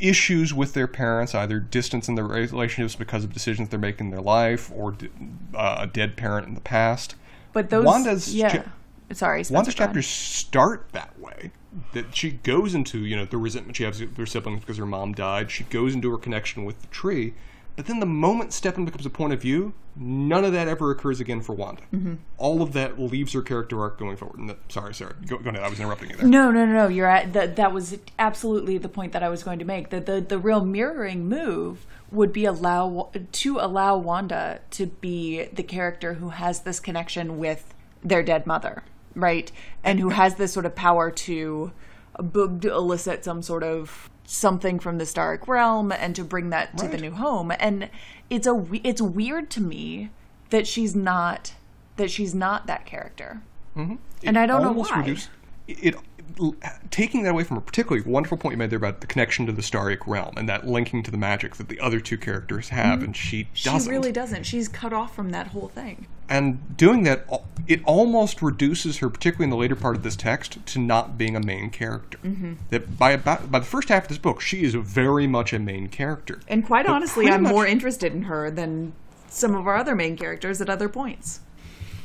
[0.00, 4.10] issues with their parents, either distance in their relationships because of decisions they're making in
[4.10, 4.96] their life, or
[5.54, 7.14] uh, a dead parent in the past.
[7.52, 8.48] But those Wanda's yeah.
[8.48, 8.72] cha-
[9.12, 11.52] Sorry, Spencer, Wanda's chapters start that way.
[11.92, 14.86] That she goes into, you know, the resentment she has with her siblings because her
[14.86, 15.50] mom died.
[15.50, 17.34] She goes into her connection with the tree.
[17.78, 21.20] But then the moment Stepon becomes a point of view, none of that ever occurs
[21.20, 21.82] again for Wanda.
[21.94, 22.14] Mm-hmm.
[22.36, 24.48] All of that leaves her character arc going forward.
[24.48, 25.14] That- sorry, Sarah.
[25.26, 25.62] Go, go ahead.
[25.62, 26.26] I was interrupting you there.
[26.26, 26.88] No, no, no, no.
[26.88, 27.54] You're at that.
[27.54, 29.90] That was absolutely the point that I was going to make.
[29.90, 35.62] That the the real mirroring move would be allow to allow Wanda to be the
[35.62, 38.82] character who has this connection with their dead mother,
[39.20, 39.50] right?
[39.84, 41.72] And who has this sort of power to
[42.32, 46.88] b- elicit some sort of something from the Staryk realm and to bring that to
[46.88, 47.52] the new home.
[47.58, 47.88] And
[48.30, 50.10] it's a it's weird to me
[50.50, 51.54] that she's not
[51.96, 53.42] that she's not that character.
[53.76, 53.96] Mm-hmm.
[54.24, 54.98] And I don't know why.
[55.00, 55.28] reduce-
[55.66, 55.96] it, it-
[56.90, 59.52] taking that away from a particularly wonderful point you made there about the connection to
[59.52, 63.02] the Staryk realm and that linking to the magic that the other two characters have,
[63.02, 63.54] and she Mm-hmm.
[63.54, 63.90] She doesn't.
[63.90, 64.44] She really doesn't.
[64.44, 66.06] She's cut off from that whole thing.
[66.28, 67.26] and doing that
[67.66, 71.34] it almost reduces her particularly in the later part of this text to not being
[71.36, 72.54] a main character Mm-hmm.
[72.70, 75.58] that by about by the first half of this book she is very much a
[75.58, 78.92] main character And quite But honestly, I'm much- more interested in her than
[79.28, 81.40] some of our other main characters at other points.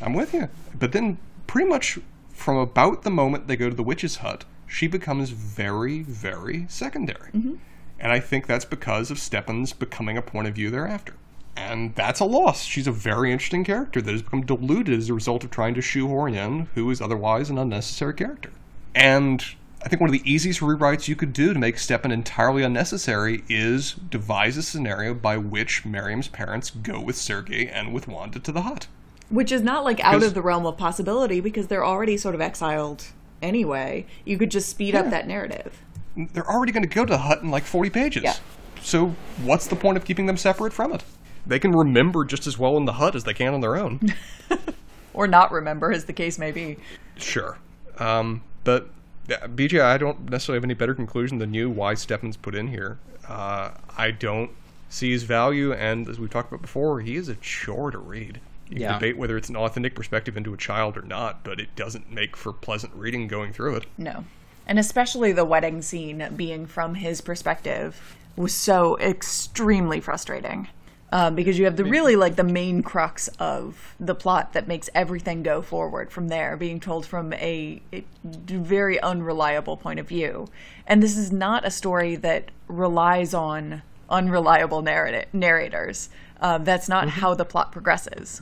[0.01, 1.17] i'm with you but then
[1.47, 1.99] pretty much
[2.33, 7.31] from about the moment they go to the witch's hut she becomes very very secondary
[7.31, 7.55] Mm-hmm.
[7.99, 11.13] and i think that's because of Stepon's becoming a point of view thereafter
[11.55, 12.63] and that's a loss.
[12.63, 15.81] She's a very interesting character that has become diluted as a result of trying to
[15.81, 18.51] shoehorn in who is otherwise an unnecessary character.
[18.95, 19.43] And
[19.83, 23.43] I think one of the easiest rewrites you could do to make Stepon entirely unnecessary
[23.49, 28.51] is devise a scenario by which Miryem's parents go with Sergey and with Wanda to
[28.51, 28.87] the hut.
[29.33, 32.41] Which is not like out of the realm of possibility because they're already sort of
[32.41, 33.05] exiled
[33.41, 34.05] anyway.
[34.25, 35.81] You could just speed up that narrative.
[36.15, 38.23] They're already going to go to the hut in like 40 pages.
[38.23, 38.35] Yeah.
[38.81, 41.03] So what's the point of keeping them separate from it?
[41.47, 43.99] They can remember just as well in the hut as they can on their own.
[45.13, 46.77] Or not remember, as the case may be.
[47.17, 47.57] Sure.
[47.99, 48.89] Um, but
[49.27, 52.67] yeah, BJ, I don't necessarily have any better conclusion than you why Stepon's put in
[52.67, 52.97] here.
[53.27, 54.51] Uh, I don't
[54.89, 58.41] see his value, and as we've talked about before, he is a chore to read.
[58.69, 58.87] You Yeah.
[58.91, 62.11] can debate whether it's an authentic perspective into a child or not, but it doesn't
[62.11, 63.85] make for pleasant reading going through it.
[63.97, 64.25] No.
[64.65, 70.69] And especially the wedding scene being from his perspective was so extremely frustrating.
[71.11, 74.89] Um, because you have the really like the main crux of the plot that makes
[74.95, 80.47] everything go forward from there, being told from a, a very unreliable point of view.
[80.87, 86.09] And this is not a story that relies on unreliable narrators.
[86.41, 88.41] Um, that's not how the plot progresses.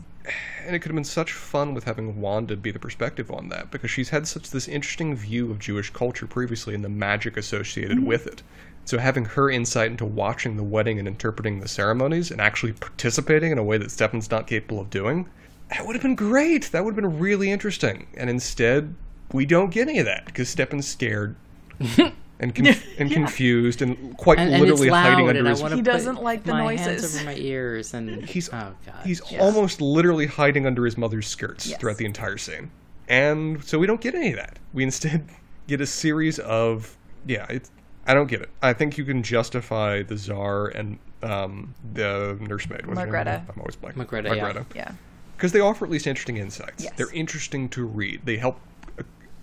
[0.65, 3.71] and it could have been such fun with having Wanda be the perspective on that
[3.71, 8.03] because she's had such this interesting view of Jewish culture previously and the magic associated
[8.05, 8.43] with it.
[8.85, 13.51] So having her insight into watching the wedding and interpreting the ceremonies and actually participating
[13.51, 15.29] in a way that Stepon's not capable of doing,
[15.69, 16.71] that would have been great.
[16.71, 18.07] That would have been really interesting.
[18.17, 18.93] And instead,
[19.31, 21.35] we don't get any of that because Stepon's scared
[22.41, 25.71] and conf- and confused and quite And, and literally it's loud, hiding under his want
[25.71, 26.85] to He doesn't like the my noises.
[26.85, 31.27] hands over my ears, and He's oh god, he's almost literally hiding under his mother's
[31.27, 31.79] skirts Yes.
[31.79, 32.69] throughout the entire scene,
[33.07, 34.59] and so we don't get any of that.
[34.73, 35.29] We instead
[35.67, 37.45] get a series of yeah.
[37.49, 37.71] It's
[38.07, 38.49] I don't get it.
[38.63, 42.87] I think you can justify the czar and um, the nursemaid.
[42.87, 42.99] What's?
[42.99, 43.43] Magreta.
[43.47, 44.05] I'm always blanking.
[44.05, 44.63] Magreta, yeah.
[44.75, 44.91] Yeah.
[45.37, 46.83] Because they offer at least interesting insights.
[46.83, 46.93] Yes.
[46.97, 48.21] They're interesting to read.
[48.25, 48.59] They help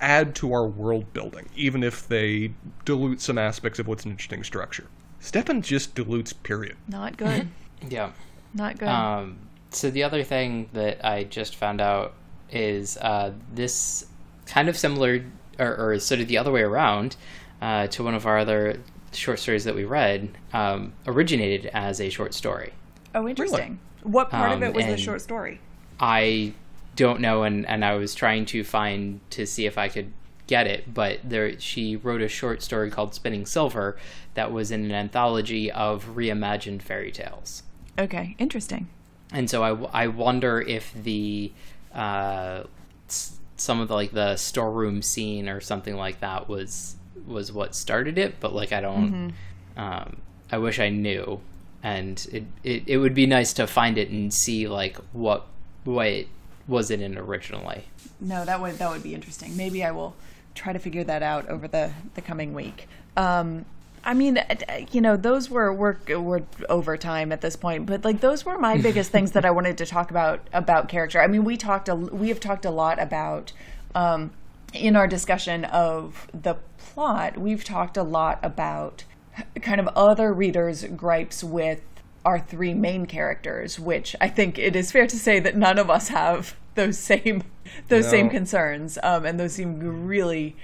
[0.01, 2.53] add to our world building, even if they
[2.85, 4.87] dilute some aspects of what's an interesting structure.
[5.21, 6.77] Stepon just dilutes, period.
[6.89, 7.49] Not good.
[7.89, 8.11] Yeah.
[8.55, 8.89] Not good.
[8.89, 9.39] Um,
[9.71, 12.15] so the other thing that I just found out
[12.51, 14.07] is uh, this
[14.47, 15.25] kind of similar,
[15.61, 17.15] or, or sort of the other way around,
[17.63, 18.81] uh, to one of our other
[19.13, 22.73] short stories that we read, um, originated as a short story.
[23.15, 23.79] oh, interesting.
[24.03, 25.61] What part of Um, it was the short story?
[26.01, 26.55] I
[26.99, 30.13] don't know, and, and I was trying to find to see if I could
[30.49, 33.97] get it, but there she wrote a short story called Spinning Silver
[34.35, 37.63] that was in an anthology of reimagined fairy tales.
[37.99, 38.89] Okay, interesting.
[39.33, 41.53] and so I, I wonder if the
[41.95, 42.65] uh,
[43.57, 46.97] some of the like the storeroom scene or something like that was
[47.27, 49.33] was what started it but like I don't
[49.77, 50.17] um,
[50.51, 51.41] I wish I knew
[51.83, 55.47] and it, it it would be nice to find it and see like what
[55.85, 56.27] what
[56.69, 57.85] was it in originally
[58.21, 59.57] No, that would that would be interesting.
[59.57, 60.15] Maybe I will
[60.55, 62.89] try to figure that out over the the coming week.
[63.17, 63.65] Um,
[64.05, 64.57] I mean, uh,
[64.91, 68.79] you know, those were were were overtime at this point, but like those were my
[68.89, 71.21] biggest things that I wanted to talk about about character.
[71.21, 73.53] I mean, we talked a we have talked a lot about
[73.95, 74.31] um,
[74.73, 77.39] in our discussion of the plot.
[77.39, 79.05] We've talked a lot about
[79.63, 81.83] kind of other readers' gripes with
[82.25, 85.89] our three main characters, which I think it is fair to say that none of
[85.91, 87.43] us have those same
[87.89, 88.11] those No.
[88.11, 90.57] same concerns, um, and those seem really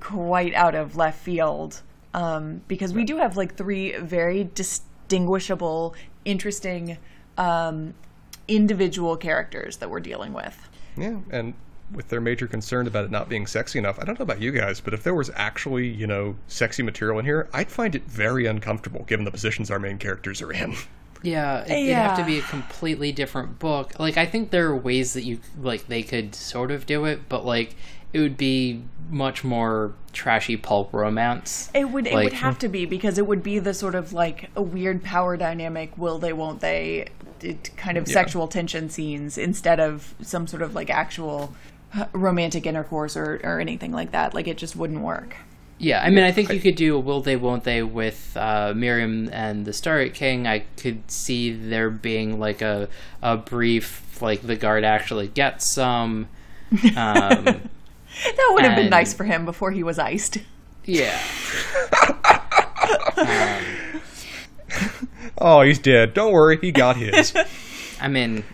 [0.00, 1.82] quite out of left field.
[2.14, 5.94] Um, because we do have like three very distinguishable,
[6.24, 6.98] interesting
[7.36, 7.94] um,
[8.46, 10.68] individual characters that we're dealing with.
[10.96, 11.54] Yeah, and
[11.92, 14.52] with their major concern about it not being sexy enough, I don't know about you
[14.52, 18.04] guys, but if there was actually, you know, sexy material in here, I'd find it
[18.04, 20.74] very uncomfortable given the positions our main characters are in.
[21.22, 23.98] Yeah, it, it'd have to be a completely different book.
[23.98, 27.28] Like I think there are ways that you like they could sort of do it,
[27.28, 27.74] but like
[28.12, 31.70] it would be much more trashy pulp romance.
[31.74, 34.50] It would it would have to be because it would be the sort of like
[34.54, 35.96] a weird power dynamic.
[35.96, 36.32] Will they?
[36.32, 37.08] Won't they?
[37.40, 38.14] It, kind of Yeah.
[38.14, 41.54] sexual tension scenes instead of some sort of like actual
[42.12, 44.34] romantic intercourse or or anything like that.
[44.34, 45.36] Like it just wouldn't work.
[45.78, 48.72] Yeah, I mean, I think you could do a will they, won't they with uh,
[48.74, 50.46] Miryem and the Staryk King.
[50.46, 52.88] I could see there being like a
[53.22, 56.28] a brief like the guard actually gets some.
[56.96, 57.62] Um,
[58.24, 60.38] That would have been nice for him before he was iced.
[60.84, 61.18] yeah,
[65.38, 66.14] Oh, he's dead.
[66.14, 67.34] Don't worry, he got his.
[68.00, 68.44] I mean,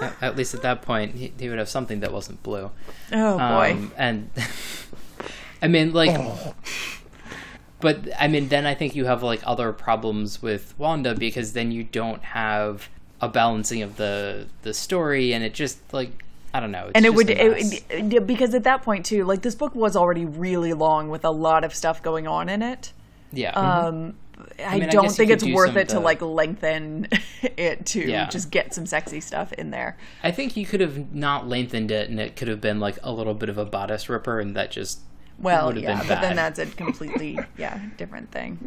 [0.00, 2.70] at, at least at that point, he, he would have something that wasn't blue.
[3.12, 3.72] Oh boy.
[3.72, 4.30] Um, and
[5.62, 6.54] I mean, like, Oh.
[7.80, 11.72] but I mean, then I think you have like other problems with Wanda because then
[11.72, 12.88] you don't have
[13.20, 16.24] a balancing of the the story, and it just like
[16.54, 16.86] I don't know.
[16.86, 19.96] It's and it would it, it- because at that point too, like this book was
[19.96, 22.92] already really long with a lot of stuff going on in it.
[23.32, 23.50] yeah.
[23.52, 24.14] Um,
[24.64, 27.08] I, mean, don't guess you think it's worth it of to the- like lengthen
[27.42, 28.28] it to Yeah.
[28.28, 29.96] just get some sexy stuff in there.
[30.22, 33.12] I think you could have not lengthened it, and it could have been like a
[33.12, 35.00] little bit of a bodice ripper, and that just
[35.38, 38.58] Well, would have yeah, been but then that's a completely yeah different thing.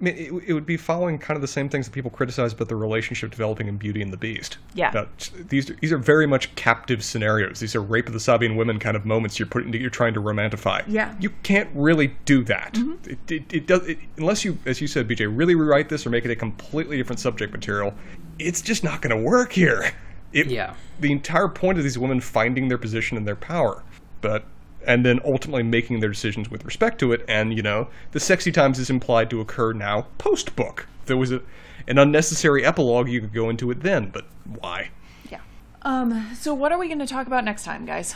[0.00, 2.52] I mean, it, it would be following kind of the same things that people criticize
[2.52, 4.56] about the relationship developing in Beauty and the Beast.
[4.74, 4.90] Yeah.
[4.90, 7.60] About- these these are very much captive scenarios.
[7.60, 10.20] These are rape of the Sabine women kind of moments you're putting you're trying to
[10.20, 10.84] romantify.
[10.86, 11.14] Yeah.
[11.20, 12.74] You can't really do that.
[12.74, 13.10] Mm-hmm.
[13.10, 16.10] It, it, it does it, unless you, as you said, BJ, really rewrite this or
[16.10, 17.92] make it a completely different subject material.
[18.38, 19.92] It's just not going to work here.
[20.32, 20.74] It, Yeah.
[21.00, 23.82] The entire point of these women finding their position and their power,
[24.20, 24.44] but
[24.86, 27.24] and then ultimately making their decisions with respect to it.
[27.28, 30.86] And you know, the sexy times is implied to occur now post book.
[31.06, 31.40] There was a,
[31.88, 34.90] an unnecessary epilogue, you could go into it then, but why?
[35.30, 35.40] Yeah.
[35.82, 36.34] Um.
[36.34, 38.14] So what are we going to talk about next time, guys?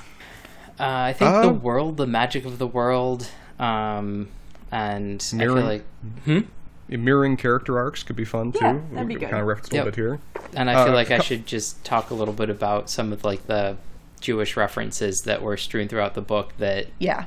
[0.78, 3.28] Uh, I think the Um, world, the magic of the world,
[3.60, 4.28] um,
[4.72, 5.84] and I Mirroring- feel like,
[6.24, 6.40] hmm?
[6.88, 8.58] Mirroring character arcs could be fun too.
[8.60, 9.30] Yeah, that'd be good.
[9.30, 10.18] kind of reference a little bit here.
[10.54, 13.24] and I feel Uh, like I should just talk a little bit about some of
[13.24, 13.76] like the
[14.24, 17.26] Jewish references that were strewn throughout the book that Yeah.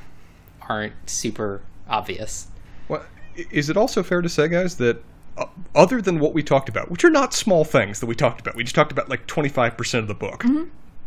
[0.68, 2.48] aren't super obvious.
[2.88, 3.04] Well,
[3.50, 5.02] is it also fair to say, guys, that
[5.36, 5.46] uh,
[5.76, 8.56] other than what we talked about, which are not small things that we talked about,
[8.56, 10.44] we just talked about like 25% of the book.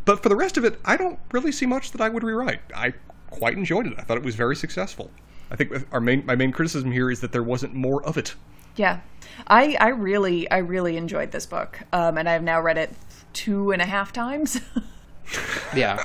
[0.05, 2.61] But for the rest of it, I don't really see much that I would rewrite.
[2.73, 2.93] I
[3.29, 3.93] quite enjoyed it.
[3.97, 5.11] I thought it was very successful.
[5.51, 8.33] I think our main my main criticism here is that there wasn't more of it.
[8.77, 9.01] Yeah.
[9.47, 11.81] I I really I really enjoyed this book.
[11.91, 12.17] Um.
[12.17, 12.93] And I've now read it
[13.33, 14.61] two and a half times.
[15.75, 16.01] Yeah,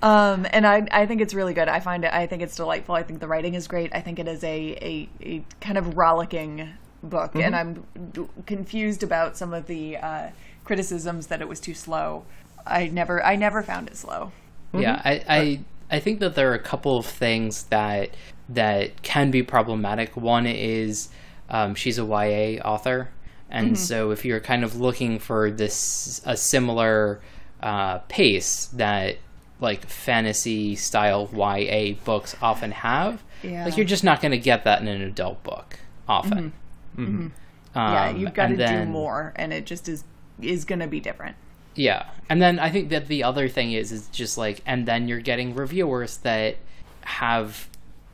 [0.00, 1.68] Um, and I, I think it's really good.
[1.68, 2.12] I find it.
[2.12, 2.94] I think it's delightful.
[2.94, 3.90] I think the writing is great.
[3.94, 6.68] I think it is a a, a kind of rollicking
[7.02, 10.28] book, and I'm d- confused about some of the uh,
[10.64, 12.24] criticisms that it was too slow.
[12.66, 14.32] I never I never found it slow.
[14.72, 15.00] yeah.
[15.04, 18.10] I, I I think that there are a couple of things that
[18.48, 20.16] that can be problematic.
[20.16, 21.08] One is
[21.50, 23.10] um, she's a YA author,
[23.50, 27.20] and so if you're kind of looking for this a similar
[27.62, 29.16] uh, pace that
[29.60, 33.64] like fantasy style YA books often have, Yeah.
[33.64, 35.78] like you're just not going to get that in an adult book
[36.08, 36.52] often.
[36.96, 40.04] yeah, Um, you've got to then- do more, and it just is
[40.40, 41.34] is going to be different.
[41.74, 42.04] Yeah.
[42.30, 45.20] And then I think that the other thing is is just like and then you're
[45.20, 46.56] getting reviewers that
[47.02, 47.68] have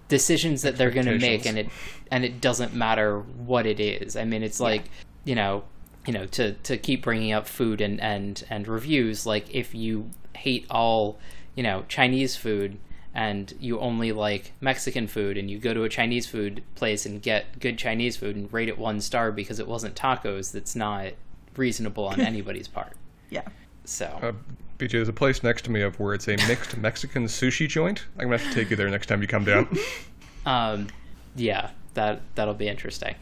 [0.09, 1.68] decisions that they're going to make and it
[2.11, 4.16] and it doesn't matter what it is.
[4.16, 4.84] I mean, it's like,
[5.24, 5.64] you know,
[6.07, 10.11] you know, to to keep bringing up food and and and reviews like if you
[10.34, 11.18] hate all,
[11.55, 12.78] you know, Chinese food
[13.14, 17.22] and you only like Mexican food and you go to a Chinese food place and
[17.22, 21.12] get good Chinese food and rate it 1 star because it wasn't tacos, that's not
[21.57, 22.94] reasonable on anybody's part.
[23.30, 23.42] Yeah.
[23.84, 24.32] So Uh,
[24.78, 28.05] BJ, there's a place next to me of where it's a mixed Mexican sushi joint.
[28.18, 29.68] I'm gonna have to take you there next time you come down.
[30.46, 30.88] Um,
[31.36, 33.14] yeah, that that'll be interesting.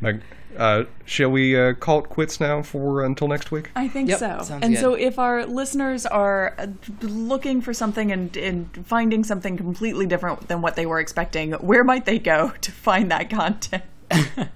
[0.00, 0.22] Meg,
[0.56, 3.70] uh, shall we uh, call it quits now for until next week?
[3.76, 4.26] I think Yep, so.
[4.42, 4.80] sounds And good.
[4.80, 6.66] so, if our listeners are uh,
[7.02, 11.84] looking for something and, and finding something completely different than what they were expecting, where
[11.84, 13.84] might they go to find that content?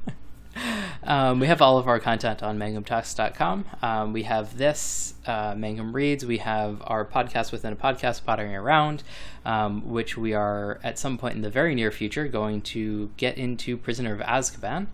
[1.04, 3.64] Um, we have all of our content on mangumtalks.com.
[3.82, 6.24] Um, we have this, uh, Mangum Reads.
[6.24, 9.02] We have our podcast within a podcast, Pottering Around,
[9.44, 13.36] um, which we are at some point in the very near future going to get
[13.36, 14.86] into Prisoner of Azkaban.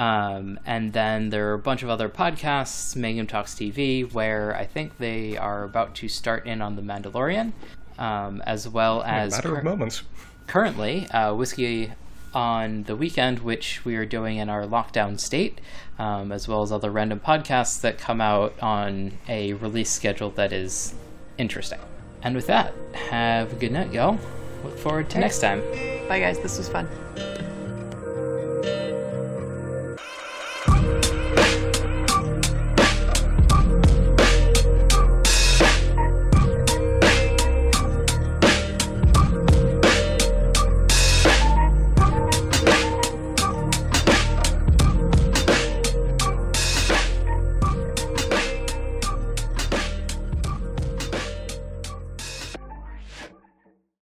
[0.00, 4.64] Um, and then there are a bunch of other podcasts, Mangum Talks TV, where I
[4.64, 7.52] think they are about to start in on The Mandalorian,
[7.98, 10.02] um, as well as Matter cur- of moments.
[10.46, 11.92] currently uh, whiskey
[12.32, 15.60] on the weekend which we are doing in our lockdown state
[15.98, 20.52] um, as well as other random podcasts that come out on a release schedule that
[20.52, 20.94] is
[21.38, 21.80] interesting
[22.22, 24.16] and with that have a good night y'all
[24.62, 25.60] look forward to next time
[26.08, 26.38] Bye, guys.
[26.40, 26.88] This was fun.